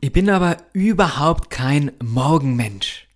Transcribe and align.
Ich 0.00 0.12
bin 0.12 0.30
aber 0.30 0.58
überhaupt 0.72 1.50
kein 1.50 1.90
Morgenmensch. 2.00 3.08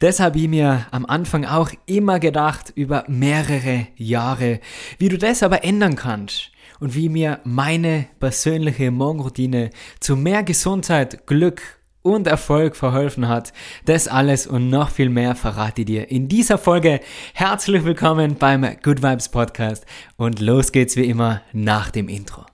Deshalb 0.00 0.34
habe 0.34 0.44
ich 0.44 0.48
mir 0.48 0.86
am 0.92 1.04
Anfang 1.04 1.44
auch 1.44 1.70
immer 1.86 2.20
gedacht 2.20 2.72
über 2.76 3.04
mehrere 3.08 3.88
Jahre, 3.96 4.60
wie 4.98 5.08
du 5.08 5.18
das 5.18 5.42
aber 5.42 5.64
ändern 5.64 5.96
kannst 5.96 6.52
und 6.78 6.94
wie 6.94 7.08
mir 7.08 7.40
meine 7.42 8.06
persönliche 8.20 8.92
Morgenroutine 8.92 9.70
zu 9.98 10.16
mehr 10.16 10.44
Gesundheit, 10.44 11.26
Glück 11.26 11.62
und 12.02 12.28
Erfolg 12.28 12.76
verholfen 12.76 13.26
hat. 13.26 13.52
Das 13.84 14.06
alles 14.06 14.46
und 14.46 14.70
noch 14.70 14.90
viel 14.90 15.08
mehr 15.08 15.34
verrate 15.34 15.80
ich 15.80 15.86
dir 15.86 16.12
in 16.12 16.28
dieser 16.28 16.58
Folge. 16.58 17.00
Herzlich 17.34 17.84
willkommen 17.84 18.36
beim 18.36 18.62
Good 18.84 19.02
Vibes 19.02 19.30
Podcast 19.30 19.84
und 20.16 20.38
los 20.38 20.70
geht's 20.70 20.94
wie 20.94 21.06
immer 21.06 21.42
nach 21.52 21.90
dem 21.90 22.08
Intro. 22.08 22.46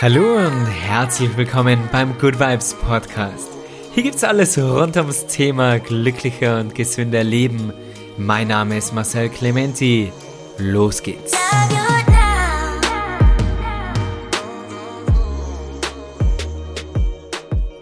Hallo 0.00 0.38
und 0.38 0.66
herzlich 0.66 1.36
willkommen 1.36 1.88
beim 1.92 2.18
Good 2.18 2.40
Vibes 2.40 2.74
Podcast. 2.74 3.48
Hier 3.92 4.02
gibt's 4.02 4.24
alles 4.24 4.58
rund 4.58 4.96
ums 4.96 5.28
Thema 5.28 5.78
glücklicher 5.78 6.58
und 6.58 6.74
gesünder 6.74 7.22
Leben. 7.22 7.72
Mein 8.18 8.48
Name 8.48 8.76
ist 8.76 8.92
Marcel 8.92 9.28
Clementi. 9.28 10.12
Los 10.58 11.00
geht's. 11.00 11.32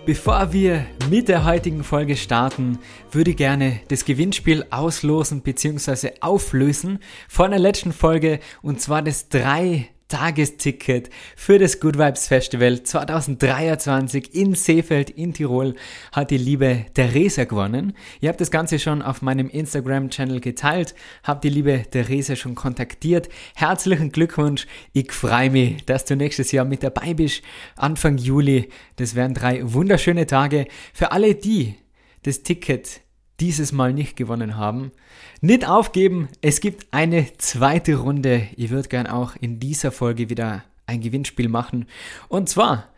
Bevor 0.05 0.53
wir 0.53 0.84
mit 1.09 1.29
der 1.29 1.47
heutigen 1.47 1.83
Folge 1.83 2.17
starten, 2.17 2.79
würde 3.11 3.31
ich 3.31 3.37
gerne 3.39 3.81
das 3.89 4.05
Gewinnspiel 4.05 4.67
auslosen 4.70 5.41
bzw. 5.41 6.11
auflösen 6.20 6.98
von 7.29 7.53
der 7.53 7.61
letzten 7.61 7.92
Folge 7.92 8.39
und 8.61 8.83
zwar 8.83 9.01
das 9.01 9.31
3 9.31 9.89
Tagesticket 10.12 11.09
für 11.37 11.59
das 11.59 11.80
Good 11.80 11.97
Vibes 11.97 12.29
Festival 12.29 12.83
2023 12.83 14.34
in 14.34 14.55
Seefeld 14.55 15.09
in 15.09 15.33
Tirol 15.33 15.75
hat 16.12 16.30
die 16.30 16.37
liebe 16.37 16.84
Theresa 16.93 17.45
gewonnen. 17.45 17.95
Ihr 18.20 18.29
habt 18.29 18.43
das 18.43 18.51
Ganze 18.51 18.78
schon 18.78 19.01
auf 19.01 19.23
meinem 19.23 19.48
Instagram-Channel 19.48 20.41
geteilt, 20.41 20.95
habt 21.25 21.45
die 21.45 21.48
liebe 21.48 21.86
Theresa 21.91 22.36
schon 22.36 22.55
kontaktiert. 22.55 23.31
Herzlichen 23.55 24.12
Glückwunsch. 24.12 24.67
Ich 24.92 25.12
freue 25.12 25.48
mich, 25.48 25.86
dass 25.86 26.05
du 26.05 26.14
nächstes 26.14 26.53
Jahr 26.53 26.67
mit 26.67 26.83
dabei 26.83 27.14
bist. 27.14 27.42
Anfang 27.77 28.19
Juli. 28.19 28.69
Das 28.97 29.14
wären 29.14 29.33
drei 29.33 29.61
wunderschöne 29.64 30.27
Tage. 30.27 30.67
Für 30.92 31.12
alle 31.12 31.34
die 31.34 31.77
das 32.23 32.42
Ticket 32.42 33.01
dieses 33.41 33.72
Mal 33.72 33.92
nicht 33.92 34.16
gewonnen 34.16 34.56
haben. 34.56 34.92
Nicht 35.41 35.69
aufgeben, 35.69 36.28
es 36.41 36.61
gibt 36.61 36.86
eine 36.92 37.27
zweite 37.39 37.97
Runde. 37.97 38.48
Ich 38.56 38.70
würde 38.70 38.89
gern 38.89 39.06
auch 39.06 39.34
in 39.41 39.58
dieser 39.58 39.92
Folge 39.92 40.30
wieder 40.30 40.64
ein 40.86 41.00
Gewinnspiel 41.00 41.48
machen. 41.48 41.86
Und 42.28 42.48
zwar 42.48 42.92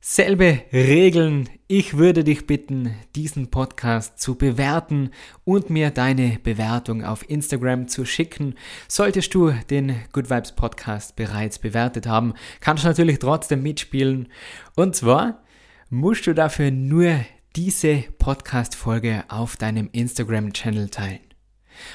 selbe 0.00 0.60
Regeln. 0.72 1.48
Ich 1.66 1.96
würde 1.96 2.22
dich 2.22 2.46
bitten, 2.46 2.94
diesen 3.16 3.50
Podcast 3.50 4.20
zu 4.20 4.36
bewerten 4.36 5.10
und 5.44 5.68
mir 5.68 5.90
deine 5.90 6.38
Bewertung 6.42 7.04
auf 7.04 7.28
Instagram 7.28 7.88
zu 7.88 8.04
schicken. 8.04 8.54
Solltest 8.86 9.34
du 9.34 9.50
den 9.68 9.96
Good 10.12 10.30
Vibes 10.30 10.52
Podcast 10.52 11.16
bereits 11.16 11.58
bewertet 11.58 12.06
haben, 12.06 12.34
kannst 12.60 12.84
du 12.84 12.88
natürlich 12.88 13.18
trotzdem 13.18 13.64
mitspielen. 13.64 14.28
Und 14.76 14.94
zwar 14.94 15.42
musst 15.90 16.26
du 16.28 16.34
dafür 16.34 16.70
nur 16.70 17.24
diese 17.56 18.04
Podcast-Folge 18.18 19.24
auf 19.28 19.56
deinem 19.56 19.88
Instagram-Channel 19.90 20.90
teilen. 20.90 21.20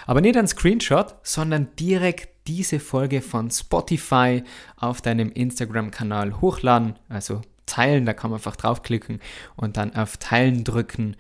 Aber 0.08 0.20
nicht 0.20 0.36
ein 0.36 0.48
Screenshot, 0.48 1.16
sondern 1.22 1.76
direkt 1.76 2.48
diese 2.48 2.80
Folge 2.80 3.22
von 3.22 3.52
Spotify 3.52 4.44
auf 4.78 5.02
deinem 5.02 5.32
Instagram-Kanal 5.32 6.42
hochladen, 6.42 6.98
also 7.10 7.42
teilen, 7.68 8.08
da 8.08 8.14
kann 8.14 8.32
man 8.32 8.40
einfach 8.40 8.56
draufklicken 8.56 9.20
und 9.56 9.78
dann 9.78 9.96
auf 9.96 10.18
Teilen 10.18 10.64
drücken 10.64 11.16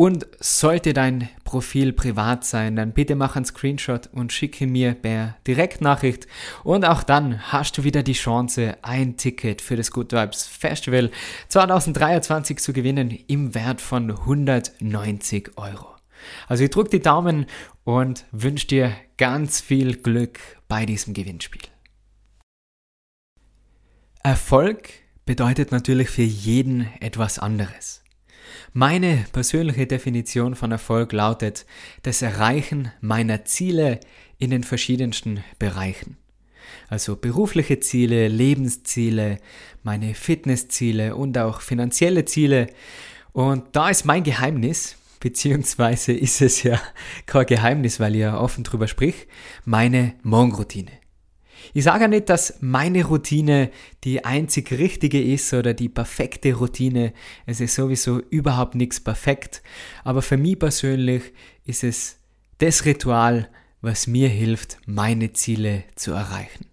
und 0.00 0.26
sollte 0.40 0.94
dein 0.94 1.28
Profil 1.44 1.92
privat 1.92 2.46
sein, 2.46 2.74
dann 2.74 2.94
bitte 2.94 3.16
mach 3.16 3.36
einen 3.36 3.44
Screenshot 3.44 4.06
und 4.06 4.32
schicke 4.32 4.66
mir 4.66 4.94
per 4.94 5.36
Direktnachricht. 5.46 6.26
Und 6.64 6.86
auch 6.86 7.02
dann 7.02 7.52
hast 7.52 7.76
du 7.76 7.84
wieder 7.84 8.02
die 8.02 8.14
Chance, 8.14 8.78
ein 8.80 9.18
Ticket 9.18 9.60
für 9.60 9.76
das 9.76 9.90
Good 9.90 10.12
Vibes 10.12 10.46
Festival 10.46 11.10
2023 11.48 12.60
zu 12.60 12.72
gewinnen 12.72 13.10
im 13.26 13.54
Wert 13.54 13.82
von 13.82 14.10
190 14.10 15.58
Euro. 15.58 15.88
Also 16.48 16.64
ich 16.64 16.70
drücke 16.70 16.88
die 16.88 17.02
Daumen 17.02 17.44
und 17.84 18.24
wünsche 18.32 18.68
dir 18.68 18.92
ganz 19.18 19.60
viel 19.60 19.96
Glück 19.96 20.38
bei 20.66 20.86
diesem 20.86 21.12
Gewinnspiel. 21.12 21.60
Erfolg 24.22 24.88
bedeutet 25.26 25.72
natürlich 25.72 26.08
für 26.08 26.22
jeden 26.22 26.88
etwas 27.00 27.38
anderes. 27.38 27.99
Meine 28.72 29.24
persönliche 29.32 29.88
Definition 29.88 30.54
von 30.54 30.70
Erfolg 30.70 31.12
lautet 31.12 31.66
das 32.02 32.22
Erreichen 32.22 32.92
meiner 33.00 33.44
Ziele 33.44 33.98
in 34.38 34.50
den 34.50 34.62
verschiedensten 34.62 35.42
Bereichen. 35.58 36.16
Also 36.88 37.16
berufliche 37.16 37.80
Ziele, 37.80 38.28
Lebensziele, 38.28 39.38
meine 39.82 40.14
Fitnessziele 40.14 41.16
und 41.16 41.36
auch 41.36 41.62
finanzielle 41.62 42.24
Ziele. 42.26 42.68
Und 43.32 43.64
da 43.74 43.90
ist 43.90 44.04
mein 44.04 44.22
Geheimnis, 44.22 44.96
beziehungsweise 45.18 46.12
ist 46.12 46.40
es 46.40 46.62
ja 46.62 46.80
kein 47.26 47.46
Geheimnis, 47.46 47.98
weil 47.98 48.14
ich 48.14 48.20
ja 48.20 48.38
offen 48.38 48.62
drüber 48.62 48.86
sprich, 48.86 49.26
meine 49.64 50.14
Morgenroutine. 50.22 50.99
Ich 51.74 51.84
sage 51.84 52.02
ja 52.02 52.08
nicht, 52.08 52.28
dass 52.28 52.54
meine 52.60 53.04
Routine 53.04 53.70
die 54.04 54.24
einzig 54.24 54.72
richtige 54.72 55.22
ist 55.22 55.52
oder 55.52 55.74
die 55.74 55.88
perfekte 55.88 56.54
Routine. 56.54 57.12
Es 57.46 57.60
ist 57.60 57.74
sowieso 57.74 58.18
überhaupt 58.18 58.74
nichts 58.74 59.00
perfekt. 59.00 59.62
Aber 60.04 60.22
für 60.22 60.36
mich 60.36 60.58
persönlich 60.58 61.22
ist 61.64 61.84
es 61.84 62.18
das 62.58 62.84
Ritual, 62.84 63.48
was 63.80 64.06
mir 64.06 64.28
hilft, 64.28 64.78
meine 64.86 65.32
Ziele 65.32 65.84
zu 65.94 66.12
erreichen. 66.12 66.66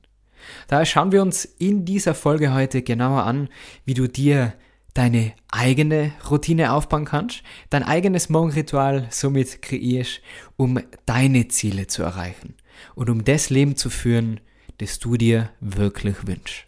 Daher 0.67 0.85
schauen 0.85 1.11
wir 1.11 1.21
uns 1.21 1.45
in 1.45 1.85
dieser 1.85 2.15
Folge 2.15 2.53
heute 2.53 2.81
genauer 2.81 3.23
an, 3.23 3.49
wie 3.85 3.93
du 3.93 4.07
dir 4.07 4.53
deine 4.93 5.33
eigene 5.49 6.11
Routine 6.29 6.73
aufbauen 6.73 7.05
kannst, 7.05 7.43
dein 7.69 7.83
eigenes 7.83 8.29
Morgenritual 8.29 9.07
somit 9.11 9.61
kreierst, 9.61 10.21
um 10.55 10.79
deine 11.05 11.47
Ziele 11.49 11.85
zu 11.87 12.01
erreichen 12.01 12.55
und 12.95 13.09
um 13.09 13.23
das 13.23 13.49
Leben 13.49 13.75
zu 13.75 13.91
führen, 13.91 14.39
das 14.77 14.99
du 14.99 15.17
dir 15.17 15.49
wirklich 15.59 16.27
wünschst. 16.27 16.65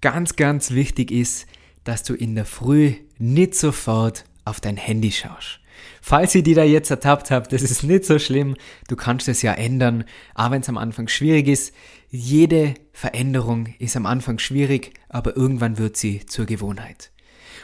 Ganz, 0.00 0.36
ganz 0.36 0.70
wichtig 0.70 1.10
ist, 1.10 1.46
dass 1.84 2.02
du 2.04 2.14
in 2.14 2.34
der 2.34 2.44
Früh 2.44 2.94
nicht 3.18 3.54
sofort 3.54 4.24
auf 4.44 4.60
dein 4.60 4.76
Handy 4.76 5.10
schaust. 5.10 5.60
Falls 6.00 6.34
ihr 6.34 6.42
die 6.42 6.54
da 6.54 6.64
jetzt 6.64 6.90
ertappt 6.90 7.30
habt, 7.30 7.52
das 7.52 7.62
ist 7.62 7.82
nicht 7.82 8.04
so 8.04 8.18
schlimm, 8.18 8.56
du 8.88 8.96
kannst 8.96 9.28
es 9.28 9.42
ja 9.42 9.52
ändern, 9.52 10.04
auch 10.34 10.50
wenn 10.50 10.62
es 10.62 10.68
am 10.68 10.78
Anfang 10.78 11.08
schwierig 11.08 11.48
ist. 11.48 11.74
Jede 12.10 12.74
Veränderung 12.92 13.74
ist 13.78 13.96
am 13.96 14.06
Anfang 14.06 14.38
schwierig, 14.38 14.92
aber 15.08 15.36
irgendwann 15.36 15.78
wird 15.78 15.96
sie 15.96 16.26
zur 16.26 16.46
Gewohnheit. 16.46 17.12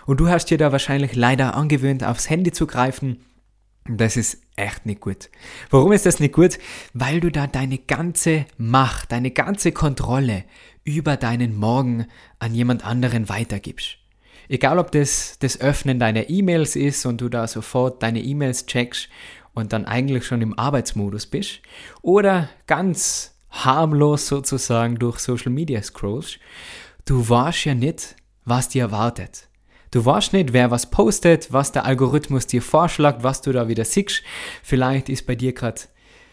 Und 0.06 0.20
du 0.20 0.28
hast 0.28 0.46
dir 0.46 0.58
da 0.58 0.70
wahrscheinlich 0.70 1.16
leider 1.16 1.54
angewöhnt, 1.54 2.04
aufs 2.04 2.28
Handy 2.28 2.52
zu 2.52 2.66
greifen 2.66 3.18
das 3.86 4.16
ist 4.16 4.38
echt 4.56 4.86
nicht 4.86 5.00
gut. 5.00 5.30
Warum 5.70 5.92
ist 5.92 6.06
das 6.06 6.20
nicht 6.20 6.34
gut? 6.34 6.58
Weil 6.92 7.20
du 7.20 7.30
da 7.30 7.46
deine 7.46 7.78
ganze 7.78 8.46
Macht, 8.56 9.12
deine 9.12 9.30
ganze 9.30 9.72
Kontrolle 9.72 10.44
über 10.84 11.16
deinen 11.16 11.56
Morgen 11.56 12.06
an 12.38 12.54
jemand 12.54 12.84
anderen 12.84 13.28
weitergibst. 13.28 13.98
Egal 14.48 14.78
ob 14.78 14.92
das 14.92 15.38
das 15.38 15.60
Öffnen 15.60 15.98
deiner 15.98 16.28
E-Mails 16.28 16.76
ist 16.76 17.06
und 17.06 17.20
du 17.20 17.28
da 17.28 17.46
sofort 17.46 18.02
deine 18.02 18.22
E-Mails 18.22 18.66
checkst 18.66 19.08
und 19.54 19.72
dann 19.72 19.86
eigentlich 19.86 20.26
schon 20.26 20.42
im 20.42 20.58
Arbeitsmodus 20.58 21.26
bist 21.26 21.60
oder 22.02 22.50
ganz 22.66 23.34
harmlos 23.50 24.26
sozusagen 24.26 24.96
durch 24.96 25.20
Social 25.20 25.52
Media 25.52 25.82
scrollst, 25.82 26.38
du 27.04 27.26
weißt 27.26 27.66
ja 27.66 27.74
nicht, 27.74 28.16
was 28.44 28.68
dir 28.68 28.82
erwartet. 28.82 29.48
Du 29.94 30.04
weißt 30.04 30.32
nicht, 30.32 30.52
wer 30.52 30.72
was 30.72 30.90
postet, 30.90 31.52
was 31.52 31.70
der 31.70 31.84
Algorithmus 31.84 32.48
dir 32.48 32.62
vorschlägt, 32.62 33.22
was 33.22 33.42
du 33.42 33.52
da 33.52 33.68
wieder 33.68 33.84
siehst. 33.84 34.24
Vielleicht 34.64 35.08
ist 35.08 35.24
bei 35.24 35.36
dir 35.36 35.52
gerade 35.52 35.82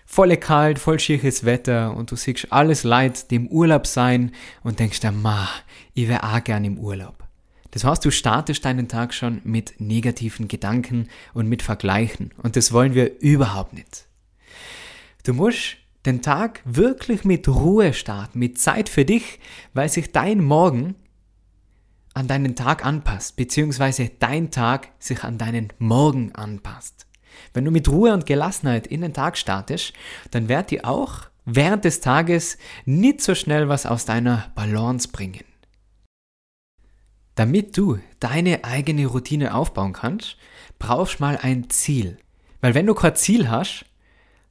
volle 0.04 0.38
kalt, 0.38 0.80
voll 0.80 1.00
schieres 1.00 1.46
Wetter 1.46 1.96
und 1.96 2.10
du 2.10 2.16
siehst 2.16 2.52
alles 2.52 2.84
Leid 2.84 3.30
dem 3.30 3.46
Urlaub 3.50 3.86
sein 3.86 4.32
und 4.64 4.80
denkst 4.80 5.02
dir, 5.02 5.12
ma, 5.12 5.48
ich 5.94 6.08
wäre 6.08 6.24
auch 6.24 6.44
gern 6.44 6.66
im 6.66 6.80
Urlaub. 6.80 7.24
Das 7.70 7.84
heißt, 7.84 8.04
du 8.04 8.10
startest 8.10 8.66
deinen 8.66 8.88
Tag 8.88 9.14
schon 9.14 9.42
mit 9.44 9.80
negativen 9.80 10.48
Gedanken 10.48 11.08
und 11.36 11.48
mit 11.48 11.62
Vergleichen 11.62 12.34
und 12.42 12.56
das 12.56 12.72
wollen 12.72 12.96
wir 12.96 13.20
überhaupt 13.22 13.74
nicht. 13.74 14.08
Du 15.24 15.36
musst 15.36 15.78
den 16.08 16.24
Tag 16.24 16.62
wirklich 16.66 17.26
mit 17.26 17.48
Ruhe 17.48 17.94
starten, 17.94 18.40
mit 18.40 18.60
Zeit 18.60 18.90
für 18.90 19.06
dich, 19.06 19.38
weil 19.76 19.88
sich 19.88 20.12
dein 20.12 20.44
Morgen 20.44 20.96
an 22.14 22.28
deinen 22.28 22.56
Tag 22.56 22.86
anpasst, 22.86 23.36
beziehungsweise 23.36 24.12
dein 24.20 24.52
Tag 24.52 24.90
sich 25.00 25.24
an 25.24 25.38
deinen 25.38 25.72
Morgen 25.80 26.34
anpasst. 26.34 27.08
Wenn 27.54 27.66
du 27.66 27.72
mit 27.72 27.88
Ruhe 27.88 28.14
und 28.14 28.26
Gelassenheit 28.26 28.88
in 28.88 29.02
den 29.02 29.14
Tag 29.14 29.38
startest, 29.38 29.94
dann 30.32 30.50
wird 30.50 30.72
dir 30.72 30.86
auch 30.86 31.22
während 31.46 31.86
des 31.86 32.02
Tages 32.02 32.58
nicht 32.86 33.22
so 33.22 33.36
schnell 33.36 33.70
was 33.70 33.86
aus 33.86 34.06
deiner 34.06 34.52
Balance 34.56 35.10
bringen. 35.10 35.46
Damit 37.36 37.78
du 37.78 38.00
deine 38.20 38.66
eigene 38.66 39.08
Routine 39.08 39.56
aufbauen 39.56 39.94
kannst, 39.94 40.38
brauchst 40.80 41.20
mal 41.20 41.38
ein 41.42 41.70
Ziel. 41.70 42.18
Weil 42.60 42.76
wenn 42.76 42.86
du 42.86 42.94
kein 42.94 43.16
Ziel 43.16 43.50
hast, 43.50 43.86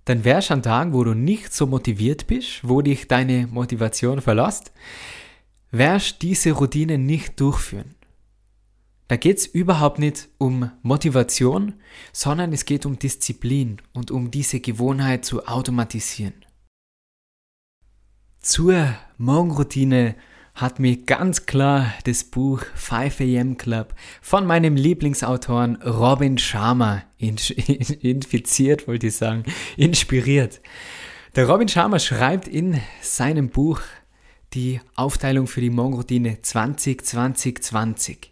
dann 0.07 0.25
wärst 0.25 0.51
du 0.51 0.55
an 0.55 0.63
Tagen, 0.63 0.93
wo 0.93 1.05
du 1.05 1.15
nicht 1.15 1.53
so 1.53 1.67
motiviert 1.67 2.27
bist, 2.27 2.61
wo 2.67 2.81
dich 2.81 3.07
deine 3.07 3.47
Motivation 3.47 4.21
verlässt, 4.21 4.73
wirst 5.71 6.23
diese 6.23 6.53
Routine 6.53 6.99
nicht 6.99 7.41
durchführen. 7.41 7.95
Da 9.09 9.17
geht 9.17 9.39
es 9.39 9.47
überhaupt 9.47 9.99
nicht 9.99 10.29
um 10.39 10.71
Motivation, 10.83 11.75
sondern 12.13 12.53
es 12.53 12.65
geht 12.65 12.87
um 12.87 12.99
Disziplin 12.99 13.83
und 13.93 14.13
um 14.13 14.31
diese 14.31 14.61
Gewohnheit 14.61 15.25
zu 15.25 15.47
automatisieren. 15.47 16.45
Zur 18.39 18.95
Morgenroutine 19.19 20.15
hat 20.55 20.79
mich 20.79 21.07
ganz 21.07 21.47
klar 21.47 21.93
das 22.05 22.25
Buch 22.25 22.63
5 22.75 23.21
AM 23.21 23.57
Club 23.57 23.95
von 24.21 24.47
meinem 24.47 24.77
Lieblingsautoren 24.77 25.77
Robin 25.83 26.39
Sharma 26.39 27.03
infiziert, 27.19 28.87
wollte 28.87 29.09
ich 29.09 29.17
sagen, 29.17 29.45
inspiriert. 29.77 30.61
Der 31.37 31.49
Robin 31.49 31.69
Sharma 31.69 31.99
schreibt 31.99 32.49
in 32.49 32.81
seinem 33.03 33.51
Buch 33.51 33.81
die 34.55 34.81
Aufteilung 34.95 35.47
für 35.47 35.61
die 35.61 35.71
Morgenroutine 35.71 36.39
20-20-20. 36.43 38.31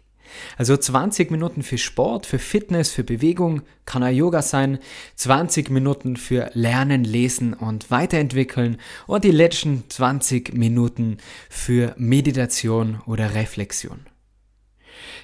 Also 0.57 0.77
20 0.77 1.31
Minuten 1.31 1.63
für 1.63 1.77
Sport, 1.77 2.25
für 2.25 2.39
Fitness, 2.39 2.91
für 2.91 3.03
Bewegung, 3.03 3.63
kann 3.85 4.03
auch 4.03 4.09
Yoga 4.09 4.41
sein, 4.41 4.79
20 5.15 5.69
Minuten 5.69 6.17
für 6.17 6.51
Lernen, 6.53 7.03
Lesen 7.03 7.53
und 7.53 7.89
Weiterentwickeln 7.89 8.77
und 9.07 9.23
die 9.23 9.31
letzten 9.31 9.89
20 9.89 10.53
Minuten 10.53 11.17
für 11.49 11.95
Meditation 11.97 13.01
oder 13.05 13.33
Reflexion. 13.33 14.01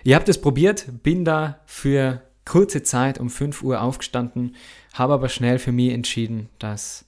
Ihr 0.04 0.16
habt 0.16 0.30
es 0.30 0.40
probiert, 0.40 1.04
bin 1.04 1.26
da 1.26 1.60
für 1.66 2.22
kurze 2.46 2.84
Zeit 2.84 3.20
um 3.20 3.30
5 3.30 3.64
Uhr 3.64 3.82
aufgestanden, 3.82 4.56
habe 4.94 5.14
aber 5.14 5.30
schnell 5.30 5.60
für 5.60 5.72
mich 5.72 5.92
entschieden, 5.92 6.50
dass 6.60 7.05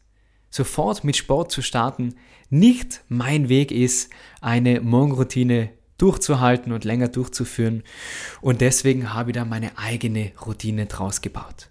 sofort 0.58 1.06
mit 1.06 1.16
Sport 1.16 1.52
zu 1.52 1.62
starten 1.62 2.16
nicht 2.50 3.02
mein 3.10 3.50
Weg 3.50 3.72
ist, 3.72 4.10
eine 4.42 4.82
Morgenroutine 4.82 5.70
durchzuhalten 5.98 6.72
und 6.72 6.86
länger 6.86 7.08
durchzuführen. 7.08 7.84
Und 8.42 8.62
deswegen 8.62 9.14
habe 9.14 9.32
ich 9.32 9.36
da 9.36 9.46
meine 9.46 9.78
eigene 9.78 10.32
Routine 10.46 10.86
draus 10.86 11.22
gebaut. 11.22 11.70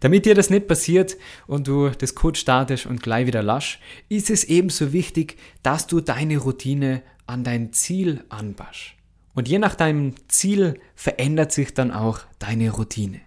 Damit 0.00 0.26
dir 0.26 0.34
das 0.34 0.50
nicht 0.50 0.66
passiert 0.66 1.16
und 1.46 1.68
du 1.68 1.90
das 1.90 2.14
Code 2.14 2.38
startest 2.38 2.86
und 2.86 3.02
gleich 3.02 3.26
wieder 3.26 3.42
lasch, 3.42 3.78
ist 4.08 4.30
es 4.30 4.44
ebenso 4.44 4.92
wichtig, 4.92 5.36
dass 5.62 5.86
du 5.86 6.00
deine 6.00 6.38
Routine 6.38 7.02
an 7.26 7.44
dein 7.44 7.72
Ziel 7.72 8.24
anpasst. 8.28 8.94
Und 9.34 9.48
je 9.48 9.58
nach 9.58 9.74
deinem 9.74 10.14
Ziel 10.28 10.80
verändert 10.94 11.52
sich 11.52 11.74
dann 11.74 11.92
auch 11.92 12.20
deine 12.38 12.70
Routine. 12.70 13.20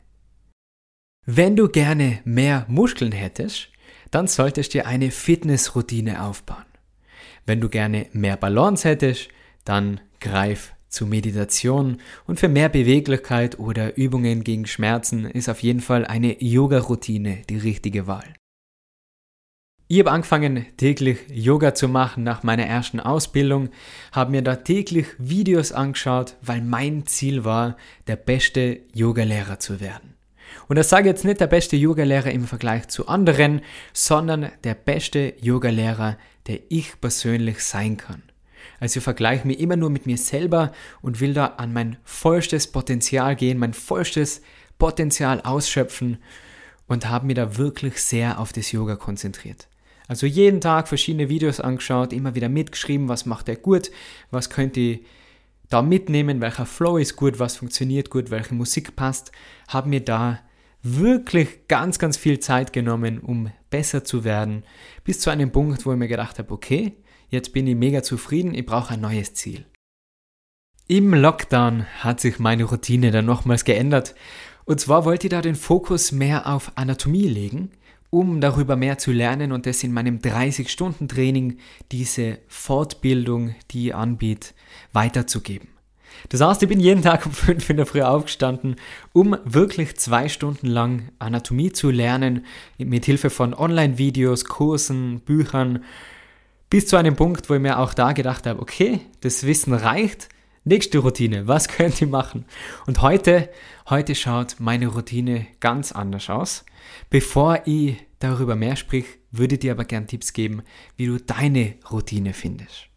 Wenn 1.26 1.56
du 1.56 1.70
gerne 1.70 2.20
mehr 2.26 2.66
Muskeln 2.68 3.12
hättest, 3.12 3.70
dann 4.12 4.28
solltest 4.28 4.74
du 4.74 4.80
dir 4.80 4.88
eine 4.88 5.12
Fitnessroutine 5.12 6.24
aufbauen. 6.24 6.66
Wenn 7.46 7.62
du 7.62 7.70
gerne 7.70 8.08
mehr 8.14 8.38
Balance 8.38 8.88
hättest, 8.88 9.30
dann 9.66 10.00
greif 10.20 10.74
zu 10.90 11.06
Meditation 11.06 11.98
und 12.26 12.40
für 12.40 12.50
mehr 12.50 12.70
Beweglichkeit 12.70 13.60
oder 13.60 13.98
Übungen 13.98 14.44
gegen 14.44 14.66
Schmerzen 14.66 15.26
ist 15.26 15.50
auf 15.50 15.62
jeden 15.62 15.82
Fall 15.82 16.06
eine 16.06 16.42
Yoga-Routine 16.44 17.44
die 17.50 17.58
richtige 17.58 18.08
Wahl. 18.08 18.34
Ich 19.92 19.98
habe 19.98 20.12
angefangen, 20.12 20.68
täglich 20.78 21.18
Yoga 21.32 21.74
zu 21.74 21.88
machen 21.88 22.24
nach 22.24 22.44
meiner 22.44 22.66
ersten 22.66 23.00
Ausbildung, 23.00 23.70
habe 24.12 24.30
mir 24.30 24.44
da 24.44 24.58
täglich 24.58 25.08
Videos 25.18 25.72
angeschaut, 25.72 26.36
weil 26.44 26.62
mein 26.62 27.08
Ziel 27.08 27.44
war, 27.44 27.76
der 28.06 28.16
beste 28.16 28.82
Yogalehrer 28.94 29.58
zu 29.58 29.80
werden. 29.80 30.19
Und 30.70 30.76
das 30.76 30.90
sage 30.90 31.10
jetzt 31.10 31.26
nicht 31.26 31.42
der 31.42 31.48
beste 31.48 31.76
Yogalehrer 31.76 32.32
im 32.32 32.46
Vergleich 32.46 32.88
zu 32.90 33.08
anderen, 33.08 33.62
sondern 33.92 34.52
der 34.64 34.76
beste 34.76 35.34
Yogalehrer, 35.42 36.16
der 36.46 36.60
ich 36.70 37.02
persönlich 37.02 37.62
sein 37.62 37.98
kann. 37.98 38.22
Also 38.80 39.00
ich 39.00 39.04
vergleiche 39.04 39.48
mich 39.48 39.60
immer 39.60 39.78
nur 39.78 39.90
mit 39.90 40.06
mir 40.06 40.18
selber 40.18 40.72
und 41.02 41.22
will 41.22 41.34
da 41.34 41.48
an 41.58 41.74
mein 41.74 41.98
vollstes 42.04 42.68
Potenzial 42.68 43.36
gehen, 43.36 43.58
mein 43.58 43.74
vollstes 43.74 44.44
Potenzial 44.78 45.42
ausschöpfen 45.42 46.20
und 46.88 47.10
habe 47.10 47.26
mir 47.26 47.34
da 47.34 47.58
wirklich 47.58 48.02
sehr 48.04 48.40
auf 48.40 48.54
das 48.54 48.72
Yoga 48.72 48.96
konzentriert. 48.96 49.68
Also 50.08 50.28
jeden 50.28 50.62
Tag 50.62 50.88
verschiedene 50.88 51.30
Videos 51.30 51.60
angeschaut, 51.60 52.14
immer 52.14 52.36
wieder 52.36 52.48
mitgeschrieben, 52.48 53.10
was 53.10 53.26
macht 53.26 53.50
er 53.50 53.56
gut, 53.56 53.90
was 54.30 54.52
könnte 54.52 54.80
ich 54.80 55.06
da 55.68 55.82
mitnehmen, 55.82 56.42
welcher 56.42 56.68
Flow 56.68 56.98
ist 56.98 57.16
gut, 57.16 57.40
was 57.40 57.58
funktioniert 57.58 58.12
gut, 58.12 58.30
welche 58.30 58.54
Musik 58.54 58.96
passt, 58.96 59.32
habe 59.68 59.90
mir 59.90 60.02
da 60.02 60.40
wirklich 60.84 61.68
ganz, 61.68 62.00
ganz 62.00 62.18
viel 62.18 62.40
Zeit 62.40 62.74
genommen, 62.74 63.20
um 63.20 63.52
besser 63.70 64.04
zu 64.04 64.24
werden, 64.24 64.64
bis 65.04 65.20
zu 65.20 65.30
einem 65.30 65.52
Punkt, 65.52 65.86
wo 65.86 65.92
ich 65.92 65.98
mir 65.98 66.08
gedacht 66.08 66.40
habe, 66.40 66.52
okay, 66.54 66.94
jetzt 67.30 67.54
bin 67.54 67.68
ich 67.68 67.76
mega 67.76 68.04
zufrieden, 68.04 68.54
ich 68.54 68.66
brauche 68.66 68.94
ein 68.94 69.02
neues 69.02 69.34
Ziel. 69.34 69.66
Im 70.88 71.14
Lockdown 71.14 71.86
hat 72.00 72.20
sich 72.20 72.40
meine 72.40 72.64
Routine 72.64 73.12
dann 73.12 73.26
nochmals 73.26 73.64
geändert. 73.64 74.16
Und 74.66 74.80
zwar 74.80 75.06
wollte 75.06 75.28
ich 75.28 75.32
da 75.32 75.42
den 75.42 75.56
Fokus 75.56 76.12
mehr 76.12 76.48
auf 76.48 76.72
Anatomie 76.76 77.28
legen, 77.28 77.72
um 78.10 78.42
darüber 78.42 78.76
mehr 78.76 78.98
zu 78.98 79.12
lernen 79.12 79.52
und 79.52 79.66
das 79.66 79.84
in 79.84 79.94
meinem 79.94 80.18
30-Stunden-Training, 80.18 81.60
diese 81.92 82.40
Fortbildung, 82.48 83.54
die 83.72 83.90
ich 83.90 83.96
anbiete, 83.96 84.50
weiterzugeben. 84.92 85.68
Das 86.28 86.42
heißt, 86.42 86.62
ich 86.62 86.70
bin 86.70 86.80
jeden 86.80 87.02
Tag 87.02 87.26
um 87.26 87.32
5 87.32 87.70
in 87.70 87.78
der 87.78 87.86
Früh 87.86 88.02
aufgestanden, 88.02 88.76
um 89.14 89.38
wirklich 89.46 89.98
zwei 89.98 90.28
Stunden 90.28 90.68
lang 90.68 91.10
Anatomie 91.20 91.72
zu 91.72 91.90
lernen, 91.90 92.46
mit 92.78 93.06
Hilfe 93.06 93.30
von 93.30 93.54
Online-Videos, 93.54 94.46
Kursen, 94.46 95.22
Büchern 95.22 95.84
bis 96.70 96.88
zu 96.88 96.98
einem 96.98 97.16
Punkt, 97.16 97.50
wo 97.50 97.56
ich 97.56 97.62
mir 97.62 97.80
auch 97.80 97.94
da 97.94 98.12
gedacht 98.12 98.46
habe, 98.46 98.62
okay, 98.62 99.02
das 99.22 99.46
Wissen 99.46 99.74
reicht. 99.74 100.30
Nächste 100.66 101.00
Routine, 101.00 101.48
was 101.48 101.68
könnt 101.70 102.02
ihr 102.02 102.08
machen? 102.08 102.46
Und 102.86 103.02
heute, 103.02 103.50
heute 103.90 104.14
schaut 104.14 104.58
meine 104.60 104.88
Routine 104.88 105.48
ganz 105.60 105.92
anders 105.92 106.30
aus. 106.30 106.66
Bevor 107.10 107.62
ich 107.66 107.98
darüber 108.20 108.56
mehr 108.56 108.76
sprich, 108.76 109.06
würde 109.32 109.56
ich 109.56 109.62
dir 109.62 109.72
aber 109.72 109.86
gern 109.86 110.08
Tipps 110.08 110.34
geben, 110.34 110.62
wie 110.96 111.08
du 111.08 111.18
deine 111.18 111.76
Routine 111.92 112.34
findest. 112.34 112.88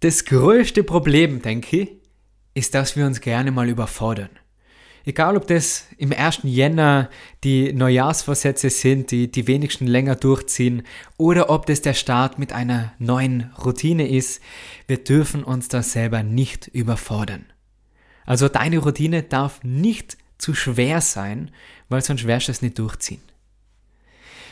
Das 0.00 0.24
größte 0.24 0.82
Problem, 0.82 1.42
denke 1.42 1.76
ich, 1.76 2.01
ist, 2.54 2.74
dass 2.74 2.96
wir 2.96 3.06
uns 3.06 3.20
gerne 3.20 3.50
mal 3.50 3.68
überfordern. 3.68 4.30
Egal, 5.04 5.36
ob 5.36 5.48
das 5.48 5.86
im 5.98 6.12
1. 6.12 6.40
Jänner 6.44 7.10
die 7.42 7.72
Neujahrsvorsätze 7.72 8.70
sind, 8.70 9.10
die 9.10 9.30
die 9.30 9.48
wenigsten 9.48 9.86
länger 9.86 10.14
durchziehen, 10.14 10.84
oder 11.16 11.50
ob 11.50 11.66
das 11.66 11.82
der 11.82 11.94
Start 11.94 12.38
mit 12.38 12.52
einer 12.52 12.92
neuen 12.98 13.50
Routine 13.64 14.08
ist, 14.08 14.40
wir 14.86 14.98
dürfen 14.98 15.42
uns 15.42 15.66
da 15.66 15.82
selber 15.82 16.22
nicht 16.22 16.68
überfordern. 16.68 17.46
Also 18.24 18.48
deine 18.48 18.78
Routine 18.78 19.24
darf 19.24 19.64
nicht 19.64 20.16
zu 20.38 20.54
schwer 20.54 21.00
sein, 21.00 21.50
weil 21.88 22.02
sonst 22.02 22.26
wirst 22.26 22.46
du 22.46 22.52
es 22.52 22.62
nicht 22.62 22.78
durchziehen. 22.78 23.22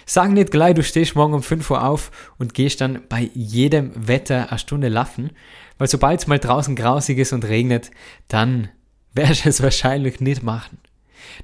Sag 0.07 0.33
nicht 0.33 0.51
gleich, 0.51 0.75
du 0.75 0.83
stehst 0.83 1.15
morgen 1.15 1.35
um 1.35 1.43
5 1.45 1.71
Uhr 1.71 1.85
auf 1.85 2.11
und 2.39 2.55
gehst 2.55 2.81
dann 2.81 3.03
bei 3.09 3.31
jedem 3.33 3.93
Wetter 4.09 4.51
eine 4.51 4.59
Stunde 4.59 4.89
laufen, 4.89 5.31
weil 5.81 5.89
sobald 5.89 6.21
es 6.21 6.27
mal 6.27 6.39
draußen 6.39 6.77
grausig 6.77 7.17
ist 7.17 7.33
und 7.33 7.47
regnet, 7.47 7.91
dann 8.29 8.69
werde 9.15 9.33
ich 9.33 9.47
es 9.47 9.63
wahrscheinlich 9.63 10.21
nicht 10.21 10.43
machen. 10.43 10.79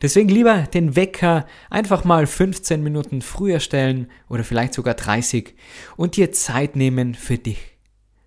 Deswegen 0.02 0.28
lieber 0.28 0.62
den 0.62 0.94
Wecker 0.94 1.46
einfach 1.70 2.04
mal 2.04 2.26
15 2.26 2.82
Minuten 2.82 3.22
früher 3.22 3.60
stellen 3.60 4.10
oder 4.28 4.44
vielleicht 4.44 4.74
sogar 4.74 4.92
30 4.92 5.54
und 5.96 6.16
dir 6.16 6.32
Zeit 6.32 6.76
nehmen 6.76 7.14
für 7.14 7.38
dich. 7.38 7.78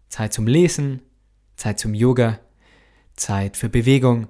Zeit 0.07 0.33
zum 0.33 0.47
Lesen, 0.47 1.03
Zeit 1.55 1.77
zum 1.77 1.93
Yoga, 1.93 2.39
Zeit 3.15 3.55
für 3.55 3.69
Bewegung. 3.69 4.29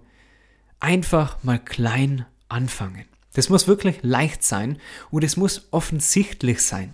Einfach 0.81 1.43
mal 1.43 1.59
klein 1.59 2.25
anfangen. 2.49 3.05
Das 3.33 3.49
muss 3.49 3.67
wirklich 3.67 3.99
leicht 4.01 4.43
sein 4.43 4.79
und 5.11 5.23
es 5.23 5.37
muss 5.37 5.67
offensichtlich 5.71 6.61
sein. 6.61 6.93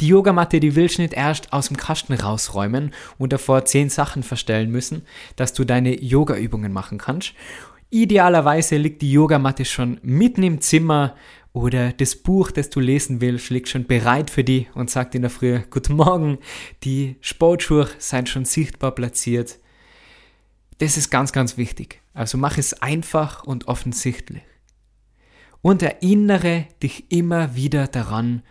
Die 0.00 0.08
Yogamatte, 0.08 0.60
die 0.60 0.76
willst 0.76 0.98
du 0.98 1.02
nicht 1.02 1.14
erst 1.14 1.52
aus 1.52 1.68
dem 1.68 1.76
Kasten 1.76 2.14
rausräumen 2.14 2.94
und 3.18 3.32
davor 3.32 3.64
zehn 3.64 3.90
Sachen 3.90 4.22
verstellen 4.22 4.70
müssen, 4.70 5.02
dass 5.36 5.52
du 5.52 5.64
deine 5.64 6.00
Yoga-Übungen 6.00 6.72
machen 6.72 6.98
kannst. 6.98 7.34
Idealerweise 7.90 8.76
liegt 8.76 9.02
die 9.02 9.12
Yogamatte 9.12 9.64
schon 9.64 10.00
mitten 10.02 10.42
im 10.42 10.60
Zimmer 10.60 11.14
oder 11.52 11.92
das 11.92 12.16
Buch, 12.16 12.50
das 12.50 12.70
du 12.70 12.80
lesen 12.80 13.20
willst, 13.20 13.50
liegt 13.50 13.68
schon 13.68 13.86
bereit 13.86 14.30
für 14.30 14.42
dich 14.42 14.74
und 14.74 14.90
sagt 14.90 15.14
in 15.14 15.22
der 15.22 15.30
Früh 15.30 15.60
Guten 15.70 15.94
Morgen. 15.94 16.38
Die 16.82 17.16
Sportschuhe 17.20 17.88
sind 17.98 18.28
schon 18.28 18.46
sichtbar 18.46 18.92
platziert. 18.92 19.58
Das 20.78 20.96
ist 20.96 21.10
ganz, 21.10 21.32
ganz 21.32 21.56
wichtig. 21.56 22.00
Also 22.14 22.38
mach 22.38 22.58
es 22.58 22.82
einfach 22.82 23.44
und 23.44 23.68
offensichtlich 23.68 24.42
und 25.64 25.82
erinnere 25.82 26.66
dich 26.82 27.10
immer 27.10 27.56
wieder 27.56 27.88
daran, 27.88 28.42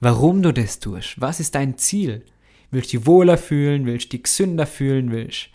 warum 0.00 0.42
du 0.42 0.52
das 0.52 0.78
tust. 0.78 1.20
Was 1.20 1.38
ist 1.38 1.54
dein 1.54 1.76
Ziel? 1.76 2.24
Willst 2.70 2.94
du 2.94 2.96
dich 2.96 3.06
wohler 3.06 3.36
fühlen? 3.36 3.84
Willst 3.84 4.06
du 4.06 4.16
dich 4.16 4.22
gesünder 4.22 4.66
fühlen? 4.66 5.10
Willst 5.12 5.48
du 5.48 5.50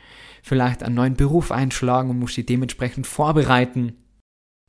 vielleicht 0.48 0.84
einen 0.84 0.96
neuen 0.96 1.16
Beruf 1.16 1.52
einschlagen 1.52 2.10
und 2.10 2.20
musst 2.20 2.38
dich 2.38 2.46
dementsprechend 2.46 3.06
vorbereiten. 3.06 3.94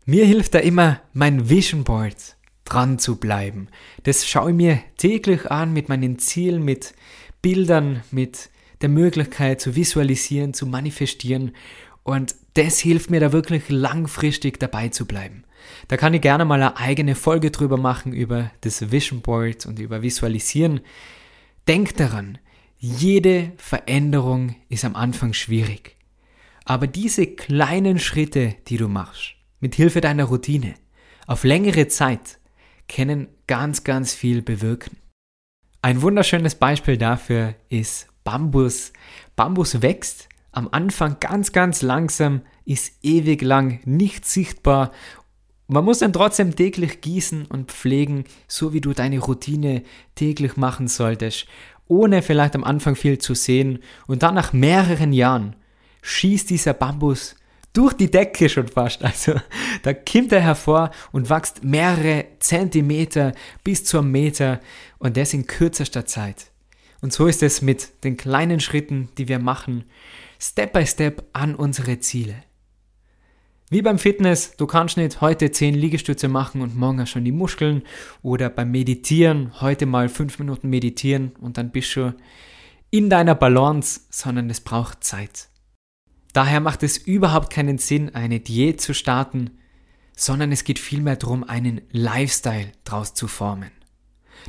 Mir 0.05 0.25
hilft 0.25 0.55
da 0.55 0.59
immer 0.59 1.01
mein 1.13 1.49
Vision 1.49 1.85
Board 1.85 2.37
dran 2.65 2.99
zu 2.99 3.17
bleiben. 3.17 3.69
Das 4.03 4.27
schaue 4.27 4.51
ich 4.51 4.57
mir 4.57 4.81
täglich 4.97 5.51
an 5.51 5.73
mit 5.73 5.89
meinen 5.89 6.19
Zielen, 6.19 6.65
mit 6.65 6.95
Bildern, 7.43 8.03
mit 8.11 8.51
der 8.81 8.89
Möglichkeit 8.89 9.61
zu 9.61 9.77
visualisieren, 9.77 10.55
zu 10.55 10.67
manifestieren 10.67 11.53
und 12.03 12.35
das 12.55 12.79
hilft 12.79 13.11
mir 13.11 13.21
da 13.21 13.33
wirklich 13.33 13.69
langfristig 13.69 14.59
dabei 14.59 14.89
zu 14.89 15.07
bleiben. 15.07 15.45
Da 15.89 15.97
kann 15.97 16.15
ich 16.15 16.21
gerne 16.21 16.45
mal 16.45 16.63
eine 16.63 16.77
eigene 16.77 17.15
Folge 17.15 17.51
drüber 17.51 17.77
machen 17.77 18.13
über 18.13 18.51
das 18.61 18.91
Vision 18.91 19.21
Board 19.21 19.67
und 19.67 19.79
über 19.79 20.03
Visualisieren. 20.03 20.81
Denk 21.67 21.97
daran, 21.97 22.39
jede 22.79 23.53
Veränderung 23.57 24.57
ist 24.69 24.85
am 24.85 24.97
Anfang 24.97 25.33
schwierig. 25.33 25.97
Aber 26.65 26.87
diese 26.87 27.27
kleinen 27.27 27.99
Schritte, 27.99 28.55
die 28.69 28.77
du 28.77 28.89
machst, 28.89 29.35
mit 29.61 29.75
Hilfe 29.75 30.01
deiner 30.01 30.25
Routine, 30.25 30.75
auf 31.27 31.45
längere 31.45 31.89
Zeit, 31.89 32.39
können 32.89 33.29
ganz, 33.47 33.85
ganz 33.85 34.15
viel 34.15 34.43
bewirken. 34.43 34.97
Ein 35.83 36.03
wunderschönes 36.03 36.55
Beispiel 36.55 36.97
dafür 36.97 37.55
ist 37.69 38.09
Bambus. 38.25 38.93
Bambus 39.37 39.83
wächst 39.83 40.29
am 40.53 40.69
Anfang 40.73 41.19
ganz, 41.21 41.53
ganz 41.53 41.83
langsam, 41.83 42.43
ist 42.65 42.99
ewig 43.03 43.43
lang 43.43 43.81
nicht 43.85 44.27
sichtbar. 44.27 44.93
Man 45.71 45.85
muss 45.85 45.99
dann 45.99 46.15
trotzdem 46.15 46.57
täglich 46.57 47.03
gießen 47.03 47.45
und 47.45 47.71
pflegen, 47.71 48.25
so 48.47 48.73
wie 48.73 48.81
du 48.81 48.95
deine 48.95 49.19
Routine 49.19 49.83
täglich 50.15 50.57
machen 50.57 50.89
solltest, 50.89 51.47
ohne 51.87 52.23
vielleicht 52.23 52.55
am 52.55 52.65
Anfang 52.65 52.97
viel 52.97 53.19
zu 53.19 53.35
sehen. 53.35 53.81
Und 54.07 54.23
dann 54.23 54.35
nach 54.35 54.55
mehreren 54.55 55.13
Jahren 55.13 55.57
schießt 56.01 56.49
dieser 56.49 56.73
Bambus 56.73 57.37
durch 57.75 57.93
die 57.93 58.11
Decke 58.11 58.49
schon 58.49 58.67
fast. 58.69 59.05
Also 59.05 59.35
da 59.83 59.93
kommt 59.93 60.33
er 60.33 60.41
hervor 60.41 60.91
und 61.13 61.29
wächst 61.29 61.63
mehrere 61.63 62.25
Zentimeter 62.39 63.33
bis 63.63 63.85
zu 63.85 63.99
einem 63.99 64.11
Meter 64.11 64.61
und 64.99 65.19
das 65.19 65.35
in 65.35 65.47
kürzester 65.47 66.07
Zeit. 66.07 66.51
Und 67.03 67.13
so 67.13 67.27
ist 67.27 67.43
es 67.43 67.61
mit 67.61 68.05
den 68.05 68.17
kleinen 68.17 68.61
Schritten, 68.61 69.11
die 69.19 69.29
wir 69.29 69.39
machen, 69.39 69.85
Step 70.41 70.73
by 70.73 70.87
Step 70.87 71.25
an 71.35 71.55
unsere 71.55 72.01
Ziele. 72.01 72.37
Wie 73.71 73.83
beim 73.83 73.99
Fitness, 73.99 74.57
du 74.57 74.67
kannst 74.67 74.97
nicht 74.97 75.21
heute 75.21 75.51
10 75.51 75.75
Liegestütze 75.75 76.29
machen 76.29 76.63
und 76.63 76.75
morgen 76.75 77.07
schon 77.07 77.25
die 77.25 77.33
Muskeln 77.33 77.83
oder 78.23 78.49
beim 78.49 78.71
Meditieren 78.71 79.61
heute 79.61 79.85
mal 79.85 80.09
5 80.09 80.39
Minuten 80.39 80.71
meditieren 80.71 81.33
und 81.39 81.59
dann 81.59 81.71
bist 81.71 81.95
du 81.95 82.15
in 82.91 83.11
deiner 83.11 83.35
Balance, 83.35 84.01
sondern 84.09 84.49
es 84.49 84.63
braucht 84.63 85.05
Zeit. 85.05 85.49
Daher 86.33 86.61
macht 86.61 86.83
es 86.83 86.97
überhaupt 86.97 87.53
keinen 87.53 87.77
Sinn, 87.77 88.15
eine 88.15 88.41
Diät 88.41 88.81
zu 88.81 88.95
starten, 88.95 89.51
sondern 90.17 90.51
es 90.51 90.65
geht 90.65 90.79
vielmehr 90.79 91.17
darum, 91.17 91.45
einen 91.45 91.83
Lifestyle 91.93 92.73
draus 92.85 93.13
zu 93.13 93.29
formen. 93.29 93.71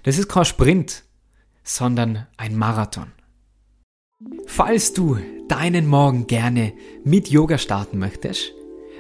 Das 0.04 0.18
ist 0.18 0.30
kein 0.30 0.46
Sprint, 0.46 1.04
sondern 1.62 2.26
ein 2.38 2.56
Marathon. 2.56 3.12
Falls 4.46 4.94
du 4.94 5.18
deinen 5.50 5.88
Morgen 5.88 6.26
gerne 6.28 6.72
mit 7.04 7.28
Yoga 7.28 7.58
starten 7.58 8.00
möchtest, 8.00 8.54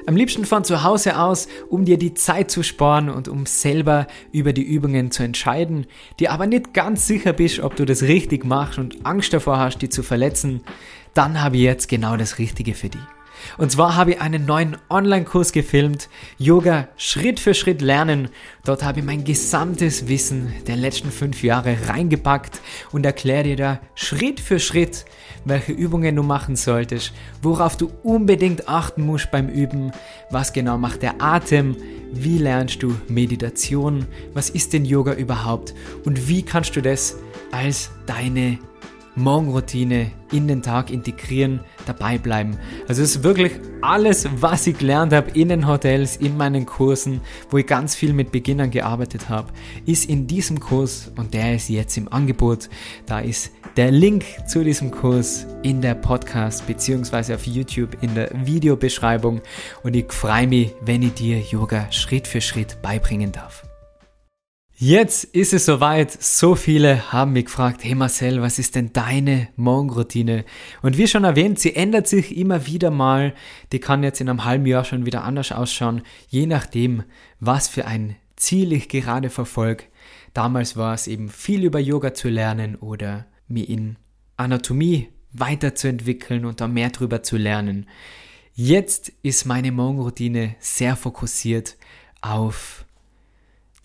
am 0.09 0.15
liebsten 0.15 0.43
von 0.43 0.63
zu 0.63 0.81
Hause 0.81 1.19
aus, 1.19 1.47
um 1.69 1.85
dir 1.85 1.99
die 1.99 2.15
Zeit 2.15 2.49
zu 2.49 2.63
sparen 2.63 3.09
und 3.09 3.27
um 3.27 3.45
selber 3.45 4.07
über 4.31 4.53
die 4.53 4.63
Übungen 4.63 5.11
zu 5.11 5.21
entscheiden, 5.21 5.85
dir 6.19 6.31
aber 6.31 6.47
nicht 6.47 6.73
ganz 6.73 7.05
sicher 7.05 7.31
bist, 7.31 7.59
ob 7.59 7.75
du 7.75 7.85
das 7.85 8.01
richtig 8.01 8.43
machst 8.43 8.79
und 8.79 9.05
Angst 9.05 9.33
davor 9.33 9.59
hast, 9.59 9.83
die 9.83 9.89
zu 9.89 10.01
verletzen, 10.01 10.61
dann 11.13 11.43
habe 11.43 11.57
ich 11.57 11.61
jetzt 11.61 11.89
genau 11.89 12.17
das 12.17 12.39
Richtige 12.39 12.73
für 12.73 12.89
dich. 12.89 13.18
Und 13.57 13.71
zwar 13.71 13.95
habe 13.95 14.11
ich 14.11 14.21
einen 14.21 14.45
neuen 14.45 14.77
Online-Kurs 14.89 15.51
gefilmt, 15.51 16.09
Yoga 16.37 16.87
Schritt 16.97 17.39
für 17.39 17.53
Schritt 17.53 17.81
lernen. 17.81 18.29
Dort 18.65 18.83
habe 18.83 18.99
ich 18.99 19.05
mein 19.05 19.23
gesamtes 19.23 20.07
Wissen 20.07 20.53
der 20.67 20.75
letzten 20.75 21.11
fünf 21.11 21.43
Jahre 21.43 21.77
reingepackt 21.87 22.61
und 22.91 23.05
erkläre 23.05 23.43
dir 23.43 23.55
da 23.55 23.79
Schritt 23.95 24.39
für 24.39 24.59
Schritt, 24.59 25.05
welche 25.45 25.71
Übungen 25.71 26.15
du 26.15 26.23
machen 26.23 26.55
solltest, 26.55 27.13
worauf 27.41 27.77
du 27.77 27.91
unbedingt 28.03 28.67
achten 28.67 29.05
musst 29.05 29.31
beim 29.31 29.49
Üben, 29.49 29.91
was 30.29 30.53
genau 30.53 30.77
macht 30.77 31.01
der 31.01 31.21
Atem, 31.21 31.75
wie 32.11 32.37
lernst 32.37 32.81
du 32.83 32.95
Meditation, 33.07 34.05
was 34.33 34.49
ist 34.49 34.73
denn 34.73 34.85
Yoga 34.85 35.13
überhaupt 35.13 35.73
und 36.05 36.27
wie 36.27 36.43
kannst 36.43 36.75
du 36.75 36.81
das 36.81 37.15
als 37.51 37.91
deine 38.05 38.59
Morgenroutine 39.19 40.11
in 40.31 40.47
den 40.47 40.61
Tag 40.61 40.91
integrieren, 40.91 41.59
dabei 41.85 42.17
bleiben. 42.17 42.57
Also 42.87 43.01
es 43.01 43.15
ist 43.15 43.23
wirklich 43.23 43.53
alles, 43.81 44.27
was 44.39 44.67
ich 44.67 44.77
gelernt 44.77 45.13
habe 45.13 45.31
in 45.31 45.49
den 45.49 45.67
Hotels, 45.67 46.17
in 46.17 46.37
meinen 46.37 46.65
Kursen, 46.65 47.21
wo 47.49 47.57
ich 47.57 47.67
ganz 47.67 47.95
viel 47.95 48.13
mit 48.13 48.31
Beginnern 48.31 48.71
gearbeitet 48.71 49.29
habe, 49.29 49.51
ist 49.85 50.09
in 50.09 50.27
diesem 50.27 50.59
Kurs 50.59 51.11
und 51.17 51.33
der 51.33 51.55
ist 51.55 51.69
jetzt 51.69 51.97
im 51.97 52.11
Angebot. 52.11 52.69
Da 53.05 53.19
ist 53.19 53.51
der 53.77 53.91
Link 53.91 54.25
zu 54.47 54.63
diesem 54.63 54.91
Kurs 54.91 55.45
in 55.63 55.81
der 55.81 55.95
Podcast 55.95 56.65
bzw. 56.67 57.35
auf 57.35 57.45
YouTube 57.45 57.97
in 58.01 58.15
der 58.15 58.31
Videobeschreibung 58.45 59.41
und 59.83 59.95
ich 59.95 60.11
freue 60.11 60.47
mich, 60.47 60.73
wenn 60.81 61.03
ich 61.03 61.13
dir 61.13 61.39
Yoga 61.39 61.91
Schritt 61.91 62.27
für 62.27 62.41
Schritt 62.41 62.81
beibringen 62.81 63.31
darf. 63.31 63.68
Jetzt 64.81 65.25
ist 65.25 65.51
es 65.51 65.65
soweit. 65.65 66.09
So 66.09 66.55
viele 66.55 67.11
haben 67.11 67.33
mich 67.33 67.47
gefragt, 67.47 67.83
hey 67.83 67.95
Marcel, 67.95 68.41
was 68.41 68.59
ist 68.59 68.75
denn 68.75 68.93
deine 68.93 69.49
Morgenroutine? 69.57 70.45
Und 70.81 70.97
wie 70.97 71.05
schon 71.05 71.25
erwähnt, 71.25 71.59
sie 71.59 71.75
ändert 71.75 72.07
sich 72.07 72.37
immer 72.37 72.65
wieder 72.65 72.89
mal. 72.89 73.33
Die 73.73 73.79
kann 73.79 74.03
jetzt 74.03 74.21
in 74.21 74.29
einem 74.29 74.45
halben 74.45 74.65
Jahr 74.65 74.85
schon 74.85 75.05
wieder 75.05 75.25
anders 75.25 75.51
ausschauen, 75.51 76.03
je 76.29 76.45
nachdem, 76.45 77.03
was 77.41 77.67
für 77.67 77.87
ein 77.87 78.15
Ziel 78.37 78.71
ich 78.71 78.87
gerade 78.87 79.29
verfolge. 79.29 79.83
Damals 80.33 80.77
war 80.77 80.93
es 80.93 81.07
eben 81.07 81.27
viel 81.27 81.65
über 81.65 81.79
Yoga 81.79 82.13
zu 82.13 82.29
lernen 82.29 82.77
oder 82.77 83.25
mir 83.49 83.67
in 83.67 83.97
Anatomie 84.37 85.09
weiterzuentwickeln 85.33 86.45
und 86.45 86.61
da 86.61 86.69
mehr 86.69 86.91
drüber 86.91 87.21
zu 87.21 87.35
lernen. 87.35 87.85
Jetzt 88.53 89.11
ist 89.23 89.45
meine 89.45 89.73
Morgenroutine 89.73 90.55
sehr 90.61 90.95
fokussiert 90.95 91.75
auf 92.21 92.85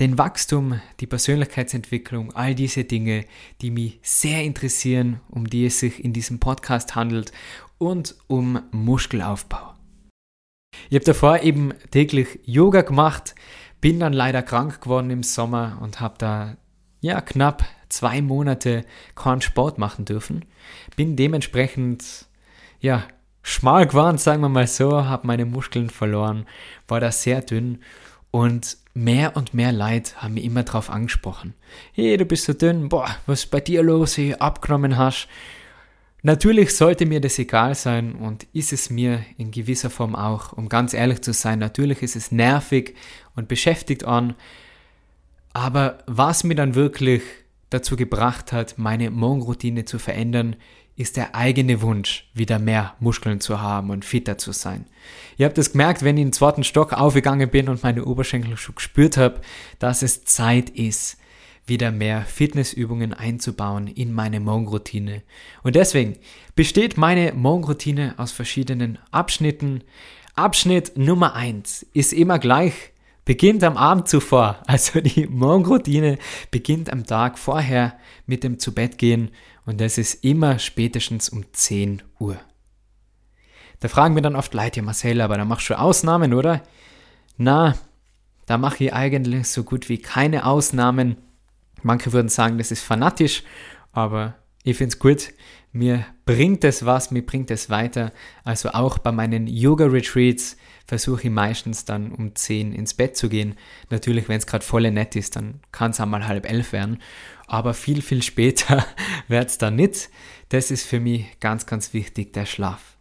den 0.00 0.18
Wachstum, 0.18 0.80
die 1.00 1.06
Persönlichkeitsentwicklung, 1.06 2.32
all 2.34 2.54
diese 2.54 2.84
Dinge, 2.84 3.24
die 3.60 3.70
mich 3.70 4.00
sehr 4.02 4.42
interessieren, 4.42 5.20
um 5.28 5.48
die 5.48 5.66
es 5.66 5.78
sich 5.78 6.04
in 6.04 6.12
diesem 6.12 6.40
Podcast 6.40 6.94
handelt 6.94 7.32
und 7.78 8.16
um 8.26 8.60
Muskelaufbau. 8.72 9.74
Ich 10.90 10.96
habe 10.96 11.04
davor 11.04 11.40
eben 11.40 11.72
täglich 11.90 12.40
Yoga 12.44 12.82
gemacht, 12.82 13.34
bin 13.80 14.00
dann 14.00 14.12
leider 14.12 14.42
krank 14.42 14.80
geworden 14.80 15.10
im 15.10 15.22
Sommer 15.22 15.78
und 15.80 16.00
habe 16.00 16.14
da 16.18 16.56
ja 17.00 17.20
knapp 17.20 17.64
zwei 17.88 18.22
Monate 18.22 18.84
keinen 19.14 19.42
Sport 19.42 19.78
machen 19.78 20.04
dürfen. 20.04 20.44
Bin 20.96 21.16
dementsprechend 21.16 22.26
ja 22.80 23.04
schmal 23.42 23.86
geworden, 23.86 24.18
sagen 24.18 24.40
wir 24.40 24.48
mal 24.48 24.66
so, 24.66 25.04
habe 25.04 25.26
meine 25.26 25.44
Muskeln 25.44 25.90
verloren, 25.90 26.46
war 26.88 26.98
da 26.98 27.12
sehr 27.12 27.42
dünn 27.42 27.78
und 28.34 28.78
mehr 28.94 29.36
und 29.36 29.54
mehr 29.54 29.70
Leute 29.70 30.16
haben 30.16 30.34
mich 30.34 30.42
immer 30.42 30.64
darauf 30.64 30.90
angesprochen. 30.90 31.54
Hey, 31.92 32.16
du 32.16 32.24
bist 32.24 32.46
so 32.46 32.52
dünn, 32.52 32.88
boah, 32.88 33.08
was 33.26 33.44
ist 33.44 33.52
bei 33.52 33.60
dir 33.60 33.84
los, 33.84 34.16
hey, 34.16 34.34
abgenommen 34.34 34.98
hast. 34.98 35.28
Natürlich 36.24 36.74
sollte 36.74 37.06
mir 37.06 37.20
das 37.20 37.38
egal 37.38 37.76
sein 37.76 38.16
und 38.16 38.48
ist 38.52 38.72
es 38.72 38.90
mir 38.90 39.24
in 39.38 39.52
gewisser 39.52 39.88
Form 39.88 40.16
auch, 40.16 40.52
um 40.52 40.68
ganz 40.68 40.94
ehrlich 40.94 41.20
zu 41.20 41.32
sein. 41.32 41.60
Natürlich 41.60 42.02
ist 42.02 42.16
es 42.16 42.32
nervig 42.32 42.96
und 43.36 43.46
beschäftigt 43.46 44.04
an, 44.04 44.34
aber 45.52 45.98
was 46.08 46.42
mir 46.42 46.56
dann 46.56 46.74
wirklich 46.74 47.22
dazu 47.70 47.94
gebracht 47.94 48.50
hat, 48.50 48.78
meine 48.78 49.12
Morgenroutine 49.12 49.84
zu 49.84 50.00
verändern, 50.00 50.56
ist 50.96 51.16
der 51.16 51.34
eigene 51.34 51.82
Wunsch, 51.82 52.28
wieder 52.34 52.58
mehr 52.58 52.94
Muskeln 53.00 53.40
zu 53.40 53.60
haben 53.60 53.90
und 53.90 54.04
fitter 54.04 54.38
zu 54.38 54.52
sein. 54.52 54.86
Ihr 55.36 55.46
habt 55.46 55.58
es 55.58 55.72
gemerkt, 55.72 56.02
wenn 56.02 56.16
ich 56.16 56.22
in 56.22 56.28
den 56.28 56.32
zweiten 56.32 56.64
Stock 56.64 56.92
aufgegangen 56.92 57.50
bin 57.50 57.68
und 57.68 57.82
meine 57.82 58.04
Oberschenkel 58.04 58.56
schon 58.56 58.76
gespürt 58.76 59.16
habe, 59.16 59.40
dass 59.78 60.02
es 60.02 60.24
Zeit 60.24 60.70
ist, 60.70 61.18
wieder 61.66 61.90
mehr 61.90 62.22
Fitnessübungen 62.22 63.14
einzubauen 63.14 63.88
in 63.88 64.12
meine 64.12 64.38
Morgenroutine. 64.38 65.22
Und 65.62 65.76
deswegen 65.76 66.16
besteht 66.54 66.96
meine 66.96 67.32
Morgenroutine 67.32 68.14
aus 68.18 68.32
verschiedenen 68.32 68.98
Abschnitten. 69.10 69.82
Abschnitt 70.36 70.96
Nummer 70.96 71.34
eins 71.34 71.86
ist 71.94 72.12
immer 72.12 72.38
gleich, 72.38 72.92
beginnt 73.24 73.64
am 73.64 73.76
Abend 73.76 74.08
zuvor. 74.08 74.62
Also 74.66 75.00
die 75.00 75.26
Morgenroutine 75.26 76.18
beginnt 76.50 76.90
am 76.90 77.04
Tag 77.04 77.38
vorher 77.38 77.98
mit 78.26 78.44
dem 78.44 78.58
Zubettgehen 78.58 79.30
und 79.66 79.80
das 79.80 79.98
ist 79.98 80.24
immer 80.24 80.58
spätestens 80.58 81.28
um 81.28 81.44
10 81.52 82.02
Uhr. 82.18 82.36
Da 83.80 83.88
fragen 83.88 84.14
wir 84.14 84.22
dann 84.22 84.36
oft 84.36 84.54
Leute, 84.54 84.80
ja 84.80 84.82
Marcel, 84.82 85.20
aber 85.20 85.36
da 85.36 85.44
machst 85.44 85.68
du 85.68 85.78
Ausnahmen, 85.78 86.32
oder? 86.34 86.62
Na, 87.36 87.76
da 88.46 88.58
mache 88.58 88.84
ich 88.84 88.92
eigentlich 88.94 89.48
so 89.48 89.64
gut 89.64 89.88
wie 89.88 89.98
keine 89.98 90.46
Ausnahmen. 90.46 91.16
Manche 91.82 92.12
würden 92.12 92.28
sagen, 92.28 92.58
das 92.58 92.70
ist 92.70 92.82
fanatisch, 92.82 93.42
aber 93.92 94.34
Ich 94.66 94.78
finde 94.78 94.94
es 94.94 94.98
gut. 94.98 95.34
Mir 95.72 96.06
bringt 96.24 96.64
es 96.64 96.86
was, 96.86 97.10
mir 97.10 97.24
bringt 97.24 97.50
es 97.50 97.68
weiter. 97.68 98.12
Also 98.44 98.70
auch 98.70 98.96
bei 98.96 99.12
meinen 99.12 99.46
Yoga-Retreats 99.46 100.56
versuche 100.86 101.22
ich 101.24 101.30
meistens 101.30 101.84
dann 101.84 102.12
um 102.12 102.34
10 102.34 102.72
ins 102.72 102.94
Bett 102.94 103.16
zu 103.16 103.28
gehen. 103.28 103.56
Natürlich, 103.90 104.28
wenn 104.28 104.38
es 104.38 104.46
gerade 104.46 104.64
voll 104.64 104.90
nett 104.90 105.16
ist, 105.16 105.36
dann 105.36 105.60
kann 105.72 105.92
es 105.92 106.00
einmal 106.00 106.26
halb 106.26 106.48
elf 106.48 106.72
werden. 106.72 107.00
Aber 107.46 107.74
viel, 107.74 108.02
viel 108.02 108.22
später 108.30 108.86
wird 109.28 109.48
es 109.48 109.58
dann 109.58 109.76
nicht. 109.76 110.10
Das 110.50 110.70
ist 110.70 110.86
für 110.86 111.00
mich 111.00 111.40
ganz, 111.40 111.66
ganz 111.66 111.94
wichtig, 111.94 112.32
der 112.32 112.46
Schlaf. 112.46 112.96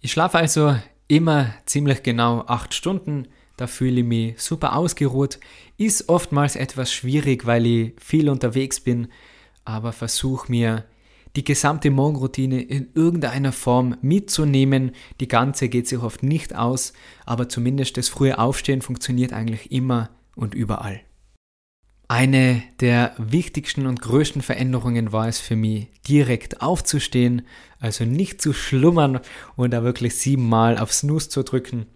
Ich 0.00 0.12
schlafe 0.12 0.38
also 0.38 0.76
immer 1.08 1.52
ziemlich 1.66 2.02
genau 2.02 2.44
acht 2.46 2.74
Stunden. 2.74 3.28
Da 3.56 3.66
fühle 3.66 4.00
ich 4.00 4.06
mich 4.06 4.40
super 4.40 4.76
ausgeruht. 4.76 5.40
Ist 5.76 6.08
oftmals 6.08 6.54
etwas 6.54 6.92
schwierig, 6.92 7.46
weil 7.46 7.66
ich 7.66 7.92
viel 8.00 8.28
unterwegs 8.28 8.78
bin, 8.78 9.08
aber 9.64 9.92
versuche 9.92 10.50
mir 10.50 10.84
die 11.38 11.44
gesamte 11.44 11.92
Morgenroutine 11.92 12.60
in 12.60 12.88
irgendeiner 12.94 13.52
Form 13.52 13.96
mitzunehmen. 14.02 14.90
Die 15.20 15.28
ganze 15.28 15.68
geht 15.68 15.86
sich 15.86 16.00
oft 16.00 16.24
nicht 16.24 16.56
aus, 16.56 16.92
aber 17.26 17.48
zumindest 17.48 17.96
das 17.96 18.08
frühe 18.08 18.40
Aufstehen 18.40 18.82
funktioniert 18.82 19.32
eigentlich 19.32 19.70
immer 19.70 20.10
und 20.34 20.56
überall. 20.56 21.00
Eine 22.08 22.64
der 22.80 23.14
wichtigsten 23.18 23.86
und 23.86 24.02
größten 24.02 24.42
Veränderungen 24.42 25.12
war 25.12 25.28
es 25.28 25.38
für 25.38 25.54
mich, 25.54 25.86
direkt 26.08 26.60
aufzustehen, 26.60 27.42
also 27.78 28.04
nicht 28.04 28.42
zu 28.42 28.52
schlummern 28.52 29.20
und 29.54 29.70
da 29.70 29.84
wirklich 29.84 30.16
siebenmal 30.16 30.76
auf 30.76 30.92
Snooze 30.92 31.28
zu 31.28 31.44
drücken, 31.44 31.86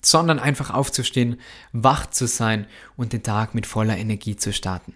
sondern 0.00 0.38
einfach 0.38 0.72
aufzustehen, 0.72 1.38
wach 1.72 2.06
zu 2.06 2.26
sein 2.26 2.66
und 2.96 3.12
den 3.12 3.22
Tag 3.22 3.54
mit 3.54 3.66
voller 3.66 3.98
Energie 3.98 4.36
zu 4.36 4.54
starten. 4.54 4.94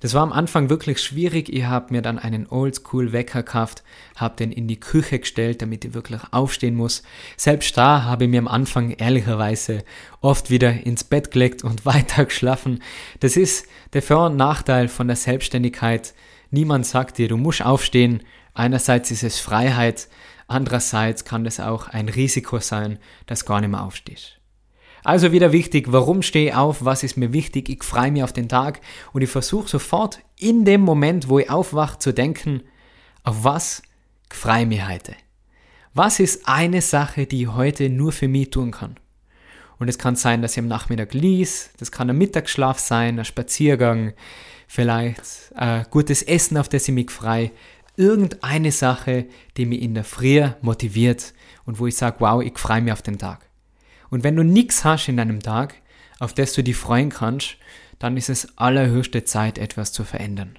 Das 0.00 0.14
war 0.14 0.22
am 0.22 0.32
Anfang 0.32 0.70
wirklich 0.70 1.02
schwierig. 1.02 1.52
Ich 1.52 1.64
habe 1.64 1.92
mir 1.92 2.02
dann 2.02 2.20
einen 2.20 2.46
Oldschool-Wecker 2.46 3.42
gekauft, 3.42 3.82
habe 4.14 4.36
den 4.36 4.52
in 4.52 4.68
die 4.68 4.78
Küche 4.78 5.18
gestellt, 5.18 5.60
damit 5.60 5.84
ich 5.84 5.94
wirklich 5.94 6.20
aufstehen 6.30 6.76
muss. 6.76 7.02
Selbst 7.36 7.76
da 7.76 8.04
habe 8.04 8.24
ich 8.24 8.30
mir 8.30 8.38
am 8.38 8.46
Anfang 8.46 8.92
ehrlicherweise 8.92 9.84
oft 10.20 10.50
wieder 10.50 10.86
ins 10.86 11.02
Bett 11.02 11.32
gelegt 11.32 11.64
und 11.64 11.84
weiter 11.86 12.26
geschlafen. 12.26 12.80
Das 13.18 13.36
ist 13.36 13.66
der 13.92 14.02
Vor- 14.02 14.26
und 14.26 14.36
Nachteil 14.36 14.86
von 14.86 15.08
der 15.08 15.16
Selbstständigkeit. 15.16 16.14
Niemand 16.50 16.86
sagt 16.86 17.18
dir, 17.18 17.26
du 17.26 17.36
musst 17.36 17.64
aufstehen. 17.64 18.22
Einerseits 18.54 19.10
ist 19.10 19.24
es 19.24 19.40
Freiheit, 19.40 20.08
andererseits 20.46 21.24
kann 21.24 21.44
das 21.44 21.60
auch 21.60 21.88
ein 21.88 22.08
Risiko 22.08 22.58
sein, 22.60 22.98
dass 23.26 23.44
gar 23.44 23.60
nicht 23.60 23.70
mehr 23.70 23.82
aufstehst. 23.82 24.37
Also 25.08 25.32
wieder 25.32 25.52
wichtig, 25.52 25.90
warum 25.90 26.20
stehe 26.20 26.50
ich 26.50 26.54
auf, 26.54 26.84
was 26.84 27.02
ist 27.02 27.16
mir 27.16 27.32
wichtig, 27.32 27.70
ich 27.70 27.82
freue 27.82 28.10
mich 28.12 28.22
auf 28.22 28.34
den 28.34 28.46
Tag 28.46 28.82
und 29.14 29.22
ich 29.22 29.30
versuche 29.30 29.66
sofort 29.66 30.18
in 30.38 30.66
dem 30.66 30.82
Moment, 30.82 31.30
wo 31.30 31.38
ich 31.38 31.48
aufwache, 31.48 31.98
zu 31.98 32.12
denken, 32.12 32.60
auf 33.24 33.42
was 33.42 33.82
freue 34.28 34.64
ich 34.64 34.68
mich 34.68 34.86
heute. 34.86 35.14
Was 35.94 36.20
ist 36.20 36.46
eine 36.46 36.82
Sache, 36.82 37.24
die 37.24 37.44
ich 37.44 37.54
heute 37.54 37.88
nur 37.88 38.12
für 38.12 38.28
mich 38.28 38.50
tun 38.50 38.70
kann? 38.70 39.00
Und 39.78 39.88
es 39.88 39.96
kann 39.96 40.14
sein, 40.14 40.42
dass 40.42 40.52
ich 40.52 40.58
am 40.58 40.68
Nachmittag 40.68 41.14
lies, 41.14 41.70
das 41.78 41.90
kann 41.90 42.10
ein 42.10 42.18
Mittagsschlaf 42.18 42.78
sein, 42.78 43.18
ein 43.18 43.24
Spaziergang, 43.24 44.12
vielleicht 44.66 45.22
ein 45.54 45.86
gutes 45.90 46.22
Essen, 46.22 46.58
auf 46.58 46.68
das 46.68 46.86
ich 46.86 46.92
mich 46.92 47.10
freue. 47.10 47.50
Irgendeine 47.96 48.72
Sache, 48.72 49.24
die 49.56 49.64
mich 49.64 49.80
in 49.80 49.94
der 49.94 50.04
Früh 50.04 50.46
motiviert 50.60 51.32
und 51.64 51.78
wo 51.78 51.86
ich 51.86 51.96
sage, 51.96 52.16
wow, 52.18 52.42
ich 52.42 52.58
freue 52.58 52.82
mich 52.82 52.92
auf 52.92 53.00
den 53.00 53.16
Tag. 53.16 53.47
Und 54.10 54.24
wenn 54.24 54.36
du 54.36 54.42
nichts 54.42 54.84
hast 54.84 55.08
in 55.08 55.16
deinem 55.16 55.40
Tag, 55.40 55.74
auf 56.18 56.34
das 56.34 56.52
du 56.52 56.62
dich 56.62 56.76
freuen 56.76 57.10
kannst, 57.10 57.56
dann 57.98 58.16
ist 58.16 58.28
es 58.28 58.56
allerhöchste 58.56 59.24
Zeit, 59.24 59.58
etwas 59.58 59.92
zu 59.92 60.04
verändern. 60.04 60.58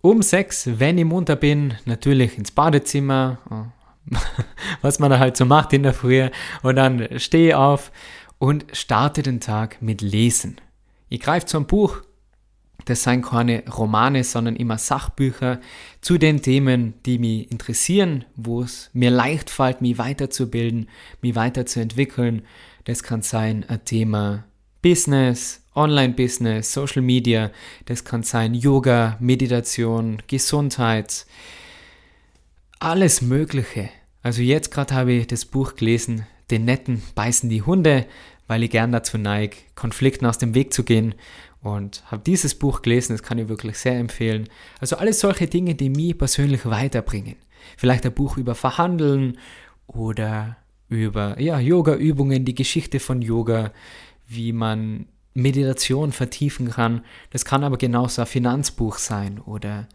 Um 0.00 0.20
sechs, 0.22 0.68
wenn 0.78 0.98
ich 0.98 1.04
munter 1.04 1.36
bin, 1.36 1.74
natürlich 1.86 2.36
ins 2.36 2.50
Badezimmer, 2.50 3.72
was 4.82 4.98
man 4.98 5.10
da 5.10 5.18
halt 5.18 5.36
so 5.36 5.46
macht 5.46 5.72
in 5.72 5.82
der 5.82 5.94
Früh, 5.94 6.28
und 6.62 6.76
dann 6.76 7.18
stehe 7.18 7.48
ich 7.48 7.54
auf 7.54 7.90
und 8.38 8.66
starte 8.72 9.22
den 9.22 9.40
Tag 9.40 9.80
mit 9.80 10.02
Lesen. 10.02 10.60
Ich 11.08 11.20
greife 11.20 11.46
zum 11.46 11.66
Buch, 11.66 12.02
das 12.84 13.02
seien 13.02 13.22
keine 13.22 13.64
Romane, 13.68 14.24
sondern 14.24 14.56
immer 14.56 14.78
Sachbücher 14.78 15.60
zu 16.00 16.18
den 16.18 16.42
Themen, 16.42 16.94
die 17.06 17.18
mich 17.18 17.50
interessieren, 17.50 18.24
wo 18.36 18.62
es 18.62 18.90
mir 18.92 19.10
leicht 19.10 19.50
fällt, 19.50 19.80
mich 19.80 19.98
weiterzubilden, 19.98 20.88
mich 21.22 21.34
weiterzuentwickeln. 21.34 22.42
Das 22.84 23.02
kann 23.02 23.22
sein 23.22 23.64
ein 23.68 23.84
Thema 23.84 24.44
Business, 24.82 25.62
Online-Business, 25.74 26.72
Social 26.72 27.00
Media, 27.00 27.50
das 27.86 28.04
kann 28.04 28.22
sein 28.22 28.54
Yoga, 28.54 29.16
Meditation, 29.18 30.22
Gesundheit, 30.26 31.26
alles 32.80 33.22
Mögliche. 33.22 33.88
Also 34.22 34.42
jetzt 34.42 34.70
gerade 34.70 34.94
habe 34.94 35.12
ich 35.12 35.26
das 35.26 35.46
Buch 35.46 35.76
gelesen, 35.76 36.26
Den 36.50 36.66
Netten 36.66 37.02
beißen 37.14 37.48
die 37.48 37.62
Hunde, 37.62 38.04
weil 38.46 38.62
ich 38.62 38.70
gern 38.70 38.92
dazu 38.92 39.16
neige, 39.16 39.56
Konflikten 39.74 40.26
aus 40.26 40.36
dem 40.36 40.54
Weg 40.54 40.74
zu 40.74 40.84
gehen 40.84 41.14
und 41.64 42.04
habe 42.10 42.22
dieses 42.24 42.54
Buch 42.54 42.82
gelesen, 42.82 43.14
das 43.14 43.22
kann 43.22 43.38
ich 43.38 43.48
wirklich 43.48 43.78
sehr 43.78 43.98
empfehlen. 43.98 44.48
Also 44.80 44.96
alles 44.96 45.20
solche 45.20 45.46
Dinge, 45.46 45.74
die 45.74 45.88
mich 45.88 46.16
persönlich 46.16 46.66
weiterbringen. 46.66 47.36
Vielleicht 47.78 48.04
ein 48.04 48.12
Buch 48.12 48.36
über 48.36 48.54
Verhandeln 48.54 49.38
oder 49.86 50.58
über 50.90 51.40
ja, 51.40 51.58
Yoga-Übungen, 51.58 52.44
die 52.44 52.54
Geschichte 52.54 53.00
von 53.00 53.22
Yoga, 53.22 53.72
wie 54.26 54.52
man 54.52 55.06
Meditation 55.32 56.12
vertiefen 56.12 56.70
kann. 56.70 57.02
Das 57.30 57.46
kann 57.46 57.64
aber 57.64 57.78
genauso 57.78 58.20
ein 58.20 58.26
Finanzbuch 58.26 58.98
sein 58.98 59.40
oder 59.40 59.88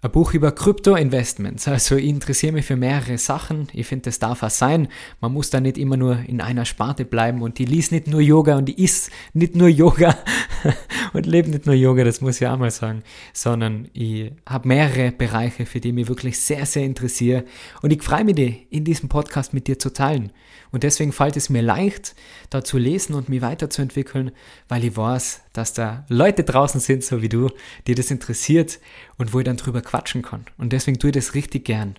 ein 0.00 0.12
Buch 0.12 0.32
über 0.32 0.52
Krypto-Investments. 0.52 1.66
Also 1.66 1.96
ich 1.96 2.06
interessiere 2.06 2.52
mich 2.52 2.66
für 2.66 2.76
mehrere 2.76 3.18
Sachen. 3.18 3.66
Ich 3.72 3.88
finde, 3.88 4.04
das 4.04 4.20
darf 4.20 4.44
auch 4.44 4.50
sein. 4.50 4.88
Man 5.20 5.32
muss 5.32 5.50
da 5.50 5.60
nicht 5.60 5.76
immer 5.76 5.96
nur 5.96 6.20
in 6.20 6.40
einer 6.40 6.64
Sparte 6.64 7.04
bleiben 7.04 7.42
und 7.42 7.58
die 7.58 7.64
liest 7.64 7.90
nicht 7.90 8.06
nur 8.06 8.20
Yoga 8.20 8.56
und 8.56 8.66
die 8.66 8.80
isst 8.82 9.10
nicht 9.32 9.56
nur 9.56 9.68
Yoga 9.68 10.16
und 11.12 11.26
lebt 11.26 11.48
nicht 11.48 11.66
nur 11.66 11.74
Yoga, 11.74 12.04
das 12.04 12.20
muss 12.20 12.40
ich 12.40 12.46
auch 12.46 12.58
mal 12.58 12.70
sagen, 12.70 13.02
sondern 13.32 13.88
ich 13.92 14.30
habe 14.48 14.68
mehrere 14.68 15.10
Bereiche, 15.10 15.66
für 15.66 15.80
die 15.80 15.88
ich 15.88 15.94
mich 15.94 16.08
wirklich 16.08 16.38
sehr, 16.38 16.64
sehr 16.64 16.84
interessiere 16.84 17.44
und 17.82 17.92
ich 17.92 18.02
freue 18.02 18.24
mich, 18.24 18.36
die 18.36 18.66
in 18.70 18.84
diesem 18.84 19.08
Podcast 19.08 19.52
mit 19.52 19.66
dir 19.66 19.78
zu 19.78 19.92
teilen. 19.92 20.30
Und 20.70 20.82
deswegen 20.82 21.12
fällt 21.12 21.36
es 21.36 21.48
mir 21.48 21.62
leicht, 21.62 22.14
da 22.50 22.62
zu 22.62 22.76
lesen 22.76 23.14
und 23.14 23.28
mich 23.28 23.40
weiterzuentwickeln, 23.40 24.32
weil 24.68 24.84
ich 24.84 24.96
weiß, 24.96 25.40
dass 25.52 25.72
da 25.72 26.04
Leute 26.08 26.44
draußen 26.44 26.80
sind, 26.80 27.02
so 27.02 27.22
wie 27.22 27.28
du, 27.28 27.48
die 27.86 27.94
das 27.94 28.10
interessiert 28.10 28.78
und 29.18 29.32
wo 29.32 29.40
ich 29.40 29.44
dann 29.44 29.56
drüber 29.56 29.82
quatschen 29.82 30.22
kann. 30.22 30.46
Und 30.56 30.72
deswegen 30.72 30.98
tue 30.98 31.10
ich 31.10 31.14
das 31.16 31.34
richtig 31.34 31.64
gern. 31.64 31.98